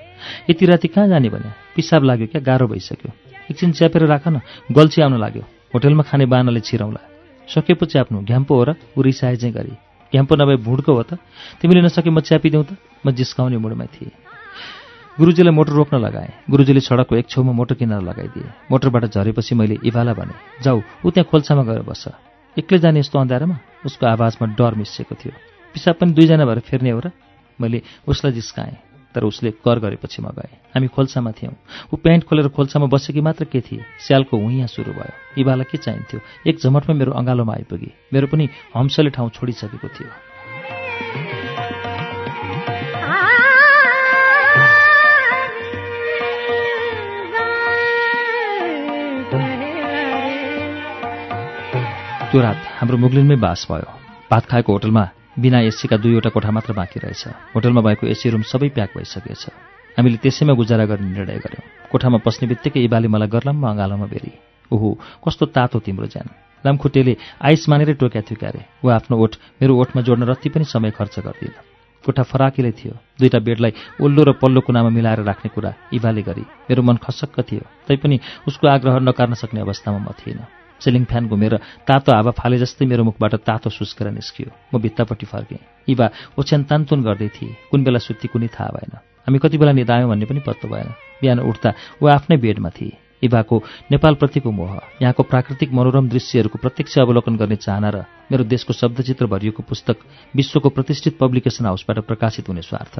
यति 0.50 0.64
राति 0.70 0.88
कहाँ 0.94 1.08
जाने 1.10 1.28
भने 1.34 1.50
पिसाब 1.74 2.02
लाग्यो 2.06 2.26
क्या? 2.30 2.40
गाह्रो 2.46 2.70
भइसक्यो। 2.70 3.31
एकछिन 3.52 3.72
च्यापेर 3.76 4.08
राख 4.08 4.24
न 4.28 4.40
गल्छी 4.72 5.02
आउन 5.04 5.20
लाग्यो। 5.20 5.44
होटेलमा 5.74 6.02
खाने 6.08 6.24
बानाले 6.26 6.60
छिराउँला 6.60 7.00
सकेपछि 7.48 7.92
च्याप्नु 7.92 8.24
घ्याम्पो 8.24 8.52
हो 8.54 8.64
र 8.64 8.70
ऊ 8.96 9.02
रिसाए 9.02 9.36
चाहिँ 9.36 9.54
गरी 9.54 9.74
घ्याम्पो 10.12 10.34
नभए 10.36 10.56
भुड्को 10.64 10.92
हो 10.92 11.02
त। 11.02 11.20
तिमीले 11.60 11.80
नसके 11.84 12.10
म 12.10 12.20
च्यापिदिउँ 12.20 12.64
त। 12.64 12.76
म 13.04 13.10
जिस्काउने 13.12 13.56
मुडमा 13.56 13.86
थिएँ। 13.92 14.12
गुरुजीलाई 15.18 15.52
मोटर 15.52 15.72
रोक्न 15.72 15.96
लगाएँ। 16.00 16.48
गुरुजीले 16.48 16.80
सडकको 16.80 17.16
एक 17.16 17.28
छेउमा 17.28 17.52
मोटर 17.52 17.74
किनार 17.80 18.00
लगाइदिए। 18.00 18.48
मोटरबाट 18.70 19.04
झरेपछि 19.12 19.54
मैले 19.54 19.76
इभाला 19.84 20.12
भने 20.12 20.34
जाऊ 20.64 20.78
ऊ 21.04 21.10
त्यहाँ 21.12 21.28
खोल्सामा 21.28 21.62
गएर 21.68 21.82
बस 21.84 22.04
एक्लै 22.56 22.78
जाने 22.78 23.00
यस्तो 23.00 23.18
अँध्यारोमा 23.18 23.56
उसको 23.84 24.04
आवाजमा 24.06 24.46
डर 24.56 24.72
मिसिएको 24.76 25.14
थियो। 25.16 25.32
पिसाब 25.74 25.94
पनि 26.00 26.12
दुईजना 26.12 26.44
भएर 26.44 26.60
फेर्ने 26.68 26.90
हो 26.92 27.00
र? 27.00 27.10
मैले 27.60 27.82
उसलाई 28.08 28.32
जिस्काएँ। 28.32 28.91
तर 29.14 29.24
उसले 29.24 29.50
कर 29.50 29.78
गरेपछि 29.78 30.22
म 30.22 30.28
गएँ। 30.28 30.56
हामी 30.74 30.88
खोल्सामा 30.88 31.30
थियौँ। 31.30 31.54
ऊ 31.94 31.96
प्यान्ट 31.96 32.24
खोलेर 32.24 32.48
खोल्सामा 32.48 32.86
बसेकी 32.86 33.20
मात्र 33.20 33.44
के 33.44 33.60
थिए? 33.60 33.84
स्यालको 34.06 34.36
हुइयाँ 34.36 34.66
सुरु 34.66 34.92
भयो। 34.92 35.40
इबालाई 35.40 35.64
के 35.70 35.78
चाहिन्थ्यो? 35.78 36.20
एक 36.46 36.58
झमटमा 36.58 36.94
मेरो 36.94 37.12
अँगालोमा 37.12 37.52
आइपुगी। 37.52 37.92
मेरो 38.12 38.26
पनि 38.26 38.48
हम्सले 38.74 39.10
ठाउँ 39.10 39.30
छोडिसकेको 39.30 39.88
थियो। 39.88 40.10
त्यो 52.32 52.40
रात 52.40 52.56
हाम्रो 52.80 52.96
मुगलिनमै 52.96 53.36
बास 53.36 53.66
भयो। 53.70 53.90
भात 54.30 54.46
खाएको 54.46 54.72
होटलमा 54.72 55.08
बिना 55.36 55.58
एसीका 55.64 55.96
दुईवटा 55.96 56.30
कोठा 56.30 56.50
मात्र 56.50 56.72
बाँकी 56.72 57.00
रहेछ। 57.00 57.54
होटलमा 57.54 57.80
भएको 57.80 58.06
एसी 58.06 58.30
रुम 58.30 58.42
सबै 58.42 58.68
प्याक 58.68 58.90
भइसकेछ। 58.96 59.44
हामीले 59.96 60.16
त्यसैमा 60.20 60.52
गुजारा 60.52 60.84
गर्ने 60.84 61.08
निर्णय 61.08 61.38
गऱ्यौँ 61.40 61.64
कोठामा 61.88 62.18
पस्ने 62.24 62.48
बित्तिकै 62.48 62.80
इबाले 62.84 63.08
मलाई 63.08 63.28
गर्लाममा 63.28 63.68
अँगालोमा 63.70 64.06
बेरी। 64.12 64.32
ओहो 64.72 64.88
कस्तो 65.24 65.46
तातो 65.56 65.78
तिम्रो 65.80 66.06
ज्यान। 66.06 66.28
लामखुट्टेले 66.64 67.16
आइस 67.42 67.68
मानेरै 67.68 67.94
टोक्या 68.00 68.22
थियो 68.22 68.36
क्यारे 68.40 68.60
ऊ 68.84 68.88
आफ्नो 68.88 69.16
ओठ 69.16 69.32
मेरो 69.60 69.72
ओठमा 69.76 70.02
जोड्न 70.02 70.22
रत्ति 70.28 70.48
पनि 70.48 70.64
समय 70.64 70.90
खर्च 70.96 71.18
गर्दिन। 71.20 71.52
कोठा 72.04 72.22
फराकिलै 72.22 72.72
थियो। 72.72 72.92
दुईटा 73.18 73.38
बेडलाई 73.38 73.72
ओल्लो 74.00 74.22
र 74.22 74.30
पल्लो 74.36 74.60
कुनामा 74.60 74.90
मिलाएर 74.90 75.20
राख्ने 75.22 75.48
कुरा 75.54 75.70
इभाले 75.92 76.22
गरी। 76.22 76.44
मेरो 76.68 76.82
मन 76.82 76.96
खसक्क 76.98 77.40
थियो। 77.40 77.64
तैपनि 77.88 78.20
उसको 78.48 78.68
आग्रह 78.68 78.98
नकार्न 79.00 79.34
सक्ने 79.34 79.60
अवस्थामा 79.60 79.98
म 79.98 80.12
थिइनँ। 80.18 80.61
सिलिङ 80.82 81.04
फ्यान 81.04 81.28
घुमेर 81.28 81.54
तातो 81.86 82.10
हावा 82.12 82.30
फाले 82.34 82.58
जस्तै 82.58 82.86
मेरो 82.86 83.04
मुखबाट 83.04 83.34
तातो 83.46 83.70
सुस्केर 83.70 84.10
निस्कियो। 84.10 84.50
म 84.74 84.82
भित्तापट्टि 84.82 85.26
फर्केँ। 85.26 85.62
इवा 85.88 86.06
ओछ्यान 86.38 86.62
तानतुन 86.66 87.02
गर्दै 87.02 87.28
थिए। 87.28 87.56
कुन 87.70 87.84
बेला 87.84 87.98
सुत्ती 87.98 88.28
कुनै 88.28 88.48
थाहा 88.50 88.70
भएन। 88.74 88.92
हामी 89.26 89.38
कति 89.38 89.56
बेला 89.58 89.72
निधायौँ 89.72 90.08
भन्ने 90.10 90.26
पनि 90.26 90.40
पत्तो 90.42 90.68
भएन। 90.68 90.90
बिहान 91.22 91.38
उठ्दा 91.40 91.70
ऊ 92.02 92.06
आफ्नै 92.08 92.36
बेडमा 92.36 92.70
थिए। 92.74 92.98
इभाको 93.22 93.56
नेपालप्रतिको 93.90 94.50
मोह 94.50 94.72
यहाँको 95.02 95.22
प्राकृतिक 95.22 95.70
मनोरम 95.70 96.08
दृश्यहरूको 96.10 96.58
प्रत्यक्ष 96.58 96.98
अवलोकन 96.98 97.36
गर्ने 97.38 97.56
चाहना 97.56 97.90
र 97.94 97.96
मेरो 98.30 98.44
देशको 98.50 98.72
शब्दचित्र 98.74 99.26
भरिएको 99.30 99.62
पुस्तक 99.62 99.96
विश्वको 100.34 100.68
प्रतिष्ठित 100.68 101.18
पब्लिकेसन 101.22 101.66
हाउसबाट 101.66 101.98
प्रकाशित 102.02 102.48
हुने 102.50 102.62
स्वार्थ। 102.66 102.98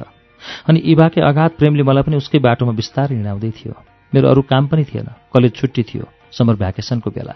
अनि 0.71 0.79
इभाकै 0.79 1.21
अगाध 1.21 1.51
प्रेमले 1.59 1.83
मलाई 1.83 2.03
पनि 2.07 2.15
उसकै 2.23 2.39
बाटोमा 2.39 2.71
बिस्तारै 2.71 3.15
हिँडाउँदै 3.15 3.51
थियो। 3.51 3.75
मेरो 4.13 4.29
अरू 4.31 4.41
काम 4.47 4.67
पनि 4.71 4.83
थिएन। 4.87 5.11
कलेज 5.33 5.51
छुट्टी 5.59 5.83
थियो। 5.83 6.07
समर 6.31 6.55
भ्याकेसनको 6.55 7.09
बेला। 7.11 7.35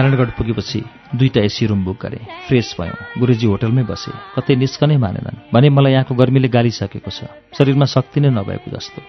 नारायणगढ 0.00 0.30
पुगेपछि 0.30 0.80
दुईटा 1.14 1.40
एसी 1.40 1.66
रुम 1.66 1.84
बुक 1.84 1.98
गरेँ। 2.02 2.24
फ्रेस 2.48 2.76
भयौँ। 2.80 3.20
गुरुजी 3.20 3.46
होटलमै 3.46 3.84
बसे। 3.84 4.12
कतै 4.36 4.54
निस्कनै 4.56 4.96
मानेनन्। 4.96 5.52
भने 5.52 5.68
मलाई 5.68 5.92
यहाँको 5.92 6.14
गर्मीले 6.16 6.48
गालिसकेको 6.48 7.10
छ। 7.10 7.28
शरीरमा 7.52 7.84
शक्ति 7.84 8.20
नै 8.24 8.30
नभएको 8.32 8.68
जस्तो। 8.72 9.00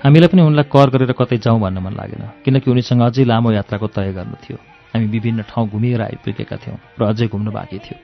हामीलाई 0.00 0.28
पनि 0.32 0.42
उनलाई 0.48 0.64
कर 0.64 0.88
गरेर 0.88 1.12
कतै 1.12 1.36
जाउँ 1.44 1.60
भन्न 1.60 1.78
मन 1.84 1.92
लागेन। 1.92 2.24
किनकि 2.40 2.70
उनीसँग 2.72 3.02
अझै 3.04 3.24
लामो 3.28 3.52
यात्राको 3.52 3.86
तय 3.92 4.12
गर्नु 4.16 4.36
थियो। 4.40 4.56
हामी 4.96 5.06
विभिन्न 5.12 5.44
ठाउँ 5.44 5.68
घुमिएर 5.68 6.00
आइपुगेका 6.08 6.56
थियौँ 6.56 6.78
र 6.96 7.00
अझै 7.04 7.28
घुम्नु 7.28 7.50
बाँकी 7.52 7.78
थियो। 7.84 7.96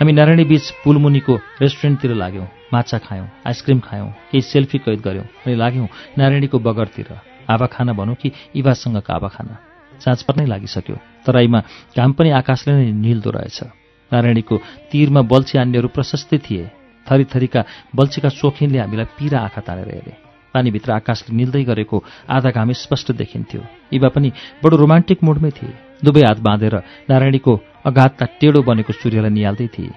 हामी 0.00 0.12
नारायणी 0.16 0.44
बीच 0.48 0.64
पुलमुनिको 0.80 1.34
रेस्टुरेन्टतिर 1.60 2.16
लाग्यौँ। 2.16 2.48
माछा 2.72 2.98
खायौँ 3.04 3.28
आइसक्रिम 3.44 3.80
खायौँ 3.84 4.08
केही 4.32 4.40
सेल्फी 4.40 4.78
कैद 4.80 5.00
गऱ्यौँ 5.04 5.28
अनि 5.44 5.54
लाग्यौँ 5.60 5.88
नारायणीको 6.16 6.58
बगरतिर। 6.58 7.08
हावा 7.52 7.66
खाना 7.68 7.92
भनौँ 7.92 8.16
कि 8.16 8.32
इवासँगको 8.56 9.12
हावा 9.12 9.28
खाना 9.28 9.69
साँझ 10.00 10.20
पर्नै 10.26 10.46
लागिसक्यो। 10.46 10.96
तराईमा 11.26 11.60
घाम 11.96 12.10
पनि 12.12 12.30
आकाशले 12.40 12.72
नै 12.74 12.90
निल्दो 12.90 13.30
रहेछ। 13.30 13.58
नारायणीको 14.10 14.56
तीरमा 14.90 15.20
बल्छी 15.22 15.58
आन्नेहरू 15.58 15.88
प्रशस्तै 15.94 16.38
थिए। 16.38 16.64
थरीथरीका 17.06 17.60
बल्छीका 17.94 18.28
सोखिनले 18.30 18.78
हामीलाई 18.78 19.08
पिरा 19.18 19.38
आँखा 19.40 19.60
तानेर 19.60 19.88
हेरे। 19.88 20.14
पानीभित्र 20.54 20.90
आकाशले 20.92 21.36
निल्दै 21.36 21.62
गरेको 21.64 21.96
आधा 22.26 22.50
घाम 22.50 22.72
स्पष्ट 22.74 23.12
देखिन्थ्यो। 23.14 23.60
इवा 23.94 24.08
पनि 24.10 24.28
बडो 24.62 24.76
रोमान्टिक 24.76 25.18
मुडमै 25.22 25.50
थिए। 25.50 26.02
दुवै 26.04 26.22
हात 26.26 26.38
बाँधेर 26.42 26.74
नारायणीको 27.06 27.52
अगाधका 27.86 28.26
टेढो 28.40 28.60
बनेको 28.62 28.92
सूर्यलाई 28.92 29.30
निहाल्दै 29.30 29.68
थिए। 29.68 29.94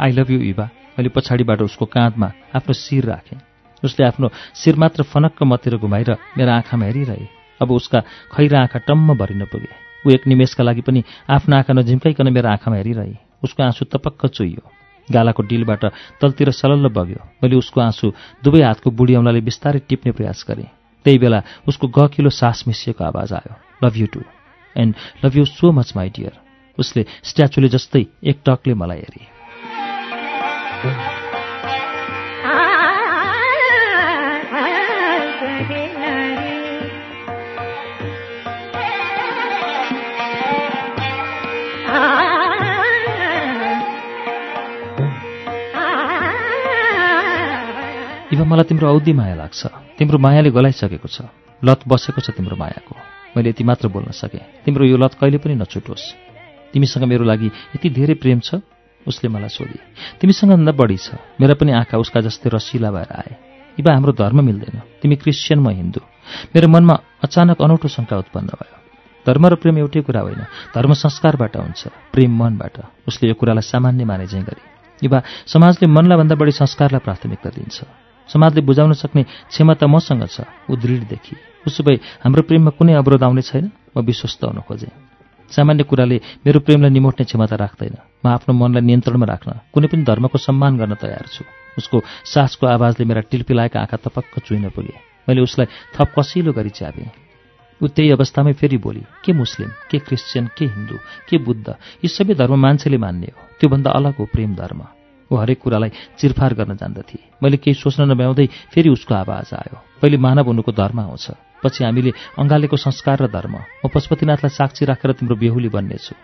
आई 0.00 0.10
लभ 0.16 0.30
यु 0.30 0.40
इवा 0.52 0.66
मैले 0.96 1.08
पछाडिबाट 1.12 1.60
उसको 1.62 1.84
काँधमा 1.86 2.28
आफ्नो 2.56 2.72
शिर 2.72 3.04
राखेँ। 3.04 3.40
उसले 3.82 4.02
आफ्नो 4.06 4.28
शिर 4.54 4.76
मात्र 4.76 5.02
फनक्क 5.02 5.42
मतिर 5.42 5.76
घुमाएर 5.76 6.10
मेरो 6.36 6.52
आँखामा 6.52 6.84
हेरिरहे। 6.86 7.39
अब 7.62 7.70
उसका 7.72 8.00
खैरा 8.34 8.60
आँखा 8.60 8.78
टम्म 8.88 9.14
भरिन 9.16 9.44
पुगे। 9.44 9.72
ऊ 10.04 10.10
एक 10.10 10.26
निमेषका 10.26 10.64
लागि 10.64 10.80
पनि 10.80 11.02
आफ्नो 11.30 11.56
आँखा 11.56 11.72
नझिम्काइकन 11.72 12.32
मेरो 12.32 12.48
आँखामा 12.48 12.76
हेरिरहे। 12.76 13.14
उसको 13.44 13.62
आँसु 13.62 13.84
तपक्क 13.84 14.26
चुइयो। 14.26 14.62
गालाको 15.08 15.42
डिलबाट 15.42 15.84
तलतिर 16.20 16.50
सलल्ल 16.50 16.88
बग्यो। 16.88 17.24
मैले 17.42 17.56
उसको 17.56 17.80
आँसु 17.80 18.12
दुवै 18.44 18.62
हातको 18.62 18.90
बुढी 18.90 19.14
औँलाले 19.14 19.40
बिस्तारै 19.40 19.80
टिप्ने 19.88 20.12
प्रयास 20.12 20.44
गरेँ। 20.48 20.68
त्यही 21.04 21.18
बेला 21.18 21.42
उसको 21.68 21.88
गकिलो 21.88 22.30
सास 22.30 22.64
मिसिएको 22.68 23.04
आवाज 23.04 23.32
आयो। 23.32 23.54
Love 23.84 23.96
you 23.96 24.06
too 24.06 24.20
and 24.76 24.94
love 25.24 25.36
you 25.36 25.44
so 25.44 25.72
much 25.72 25.92
my 25.96 26.08
dear 26.16 26.32
उसले 26.78 27.04
स्ट्याचुले 27.24 27.68
जस्तै 27.68 28.04
एक 28.24 28.40
टकले 28.46 28.74
मलाई 28.74 28.98
हेरे। 28.98 29.24
इवा 48.40 48.48
मलाई 48.48 48.64
तिम्रो 48.64 48.88
औधी 48.88 49.12
माया 49.12 49.36
लाग्छ। 49.36 49.60
तिम्रो 50.00 50.16
मायाले 50.16 50.48
गलाइसकेको 50.48 51.08
छ। 51.12 51.28
लत 51.60 51.84
बसेको 51.84 52.24
छ 52.24 52.32
तिम्रो 52.32 52.56
मायाको। 52.56 52.96
मैले 53.36 53.52
यति 53.52 53.64
मात्र 53.68 53.92
बोल्न 53.92 54.16
सकेँ। 54.16 54.64
तिम्रो 54.64 54.88
यो 54.88 54.96
लत 54.96 55.20
कहिले 55.20 55.36
पनि 55.44 55.60
नछुटोस्। 55.60 56.72
तिमीसँग 56.72 57.04
मेरो 57.04 57.24
लागि 57.28 57.52
यति 57.76 57.88
धेरै 57.92 58.14
प्रेम 58.16 58.40
छ 58.40 58.64
उसले 59.04 59.28
मलाई 59.28 59.52
सोधे। 59.52 59.76
तिमीसँग 60.24 60.56
भन्दा 60.56 60.72
बढी 60.72 60.96
छ। 60.96 61.20
मेरा 61.36 61.52
पनि 61.52 61.84
आँखा 61.84 62.00
उसका 62.00 62.20
जस्तै 62.24 62.48
रसिला 62.48 62.88
भएर 62.88 63.12
आए। 63.12 63.32
इवा 63.76 63.92
हाम्रो 63.92 64.12
धर्म 64.16 64.40
मिल्दैन। 64.40 65.04
तिमी 65.04 65.16
क्रिस्चियन 65.20 65.60
म 65.60 65.68
हिन्दू। 65.76 66.00
मेरो 66.56 66.68
मनमा 66.72 66.96
अचानक 67.20 67.60
अनौठो 67.60 67.88
शङ्का 67.92 68.16
उत्पन्न 68.24 68.56
भयो। 68.56 68.76
धर्म 69.28 69.44
र 69.52 69.54
प्रेम 69.60 69.84
एउटै 69.84 70.00
कुरा 70.00 70.20
होइन। 70.24 70.48
धर्म 70.72 70.96
संस्कारबाट 70.96 71.56
हुन्छ। 71.60 71.92
प्रेम 72.16 72.32
मनबाट। 72.40 73.04
उसले 73.04 73.28
यो 73.28 73.36
कुरालाई 73.36 73.68
सामान्य 73.68 74.04
माने 74.08 74.26
गरे। 74.48 74.64
इवा 75.04 75.18
समाजले 75.44 75.86
मनलाई 75.92 76.16
भन्दा 76.16 76.34
बढी 76.40 76.52
संस्कारलाई 76.56 77.04
प्राथमिकता 77.04 77.50
दिन्छ। 77.52 78.08
समाजले 78.30 78.60
बुझाउन 78.62 78.92
सक्ने 78.94 79.22
क्षमता 79.50 79.86
मसँग 79.86 80.24
छ। 80.30 80.46
ऊ 80.70 80.76
दृढदेखि 80.76 81.34
उसो 81.66 81.82
भए 81.82 81.96
हाम्रो 82.22 82.42
प्रेममा 82.46 82.70
कुनै 82.78 82.94
अवरोध 82.94 83.22
आउने 83.22 83.42
छैन? 83.42 83.70
म 83.96 84.00
विश्वस्त 84.00 84.44
हुन 84.44 84.60
खोजेँ। 84.64 84.90
सामान्य 85.50 85.82
कुराले 85.82 86.16
मेरो 86.46 86.60
प्रेमलाई 86.62 86.90
निमोट्ने 86.90 87.24
क्षमता 87.26 87.56
राख्दैन। 87.58 87.96
म 88.22 88.26
आफ्नो 88.30 88.54
मनलाई 88.54 88.82
नियन्त्रणमा 88.86 89.26
राख्न 89.26 89.50
कुनै 89.74 89.86
पनि 89.90 90.02
धर्मको 90.06 90.38
सम्मान 90.38 90.78
गर्न 90.78 90.94
तयार 90.94 91.26
छु। 91.26 91.42
उसको 91.74 91.96
सासको 92.24 92.66
आवाजले 92.66 93.04
मेरा 93.04 93.20
टिल्पिलाएका 93.26 93.80
आँखा 93.80 93.96
तपक्क 93.98 94.46
चुइन 94.46 94.70
पुगे। 94.70 94.94
मैले 95.26 95.42
उसलाई 95.42 95.66
थप 95.94 96.14
कसिलो 96.14 96.52
गरी 96.54 96.70
च्यापेँ। 96.70 97.10
ऊ 97.80 97.86
त्यही 97.86 98.10
अवस्थामै 98.12 98.52
फेरि 98.52 98.76
बोली 98.76 99.02
के 99.24 99.32
मुस्लिम 99.32 99.70
के 99.90 99.98
क्रिस्चियन 99.98 100.48
के 100.54 100.64
हिन्दू 100.64 100.96
के 101.28 101.38
बुद्ध 101.38 101.68
यी 102.04 102.08
सबै 102.08 102.34
धर्म 102.34 102.54
मान्छेले 102.54 102.98
मान्ने 102.98 103.32
हो। 103.34 103.42
त्योभन्दा 103.58 103.90
अलग 103.90 104.14
हो 104.20 104.24
प्रेम 104.30 104.54
धर्म। 104.54 104.99
ऊ 105.30 105.36
हरेक 105.36 105.58
कुरालाई 105.60 105.90
चिरफार 106.18 106.54
गर्न 106.54 106.76
जान्दथे। 106.76 107.18
मैले 107.42 107.56
केही 107.56 107.74
सोच्न 107.74 108.10
नभ्याउँदै 108.10 108.46
फेरि 108.74 108.88
उसको 108.90 109.14
आवाज 109.14 109.48
आयो। 109.54 109.76
पहिले 110.02 110.16
मानव 110.16 110.46
हुनुको 110.46 110.72
धर्म 110.72 111.00
आउँछ। 111.00 111.26
पछि 111.62 111.84
हामीले 111.84 112.10
अँगालेको 112.38 112.76
संस्कार 112.76 113.22
र 113.22 113.26
धर्म। 113.28 113.54
म 113.56 113.88
पशुपतिनाथलाई 113.94 114.50
साक्षी 114.50 114.84
राखेर 114.84 115.12
तिम्रो 115.12 115.36
बेहुली 115.36 115.68
बन्नेछु। 115.68 116.14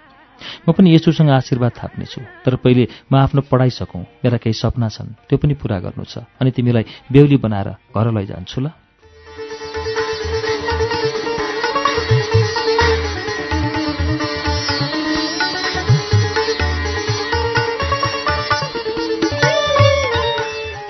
म 0.69 0.73
पनि 0.73 0.95
यसुसँग 0.95 1.31
आशीर्वाद 1.31 1.73
थाप्नेछु। 1.73 2.21
तर 2.45 2.57
पहिले 2.57 2.89
म 3.13 3.17
आफ्नो 3.17 3.41
पढाइ 3.51 3.71
सकौँ। 3.71 4.03
मेरा 4.25 4.39
केही 4.39 4.53
सपना 4.53 4.89
छन्। 4.89 5.15
त्यो 5.29 5.39
पनि 5.39 5.55
पुरा 5.55 5.79
गर्नु 5.81 6.05
छ। 6.05 6.27
अनि 6.41 6.51
तिमीलाई 6.51 6.85
बेहुली 7.13 7.37
बनाएर 7.37 7.69
घर 7.95 8.07
लैजान्छु 8.13 8.61
ल। 8.61 8.67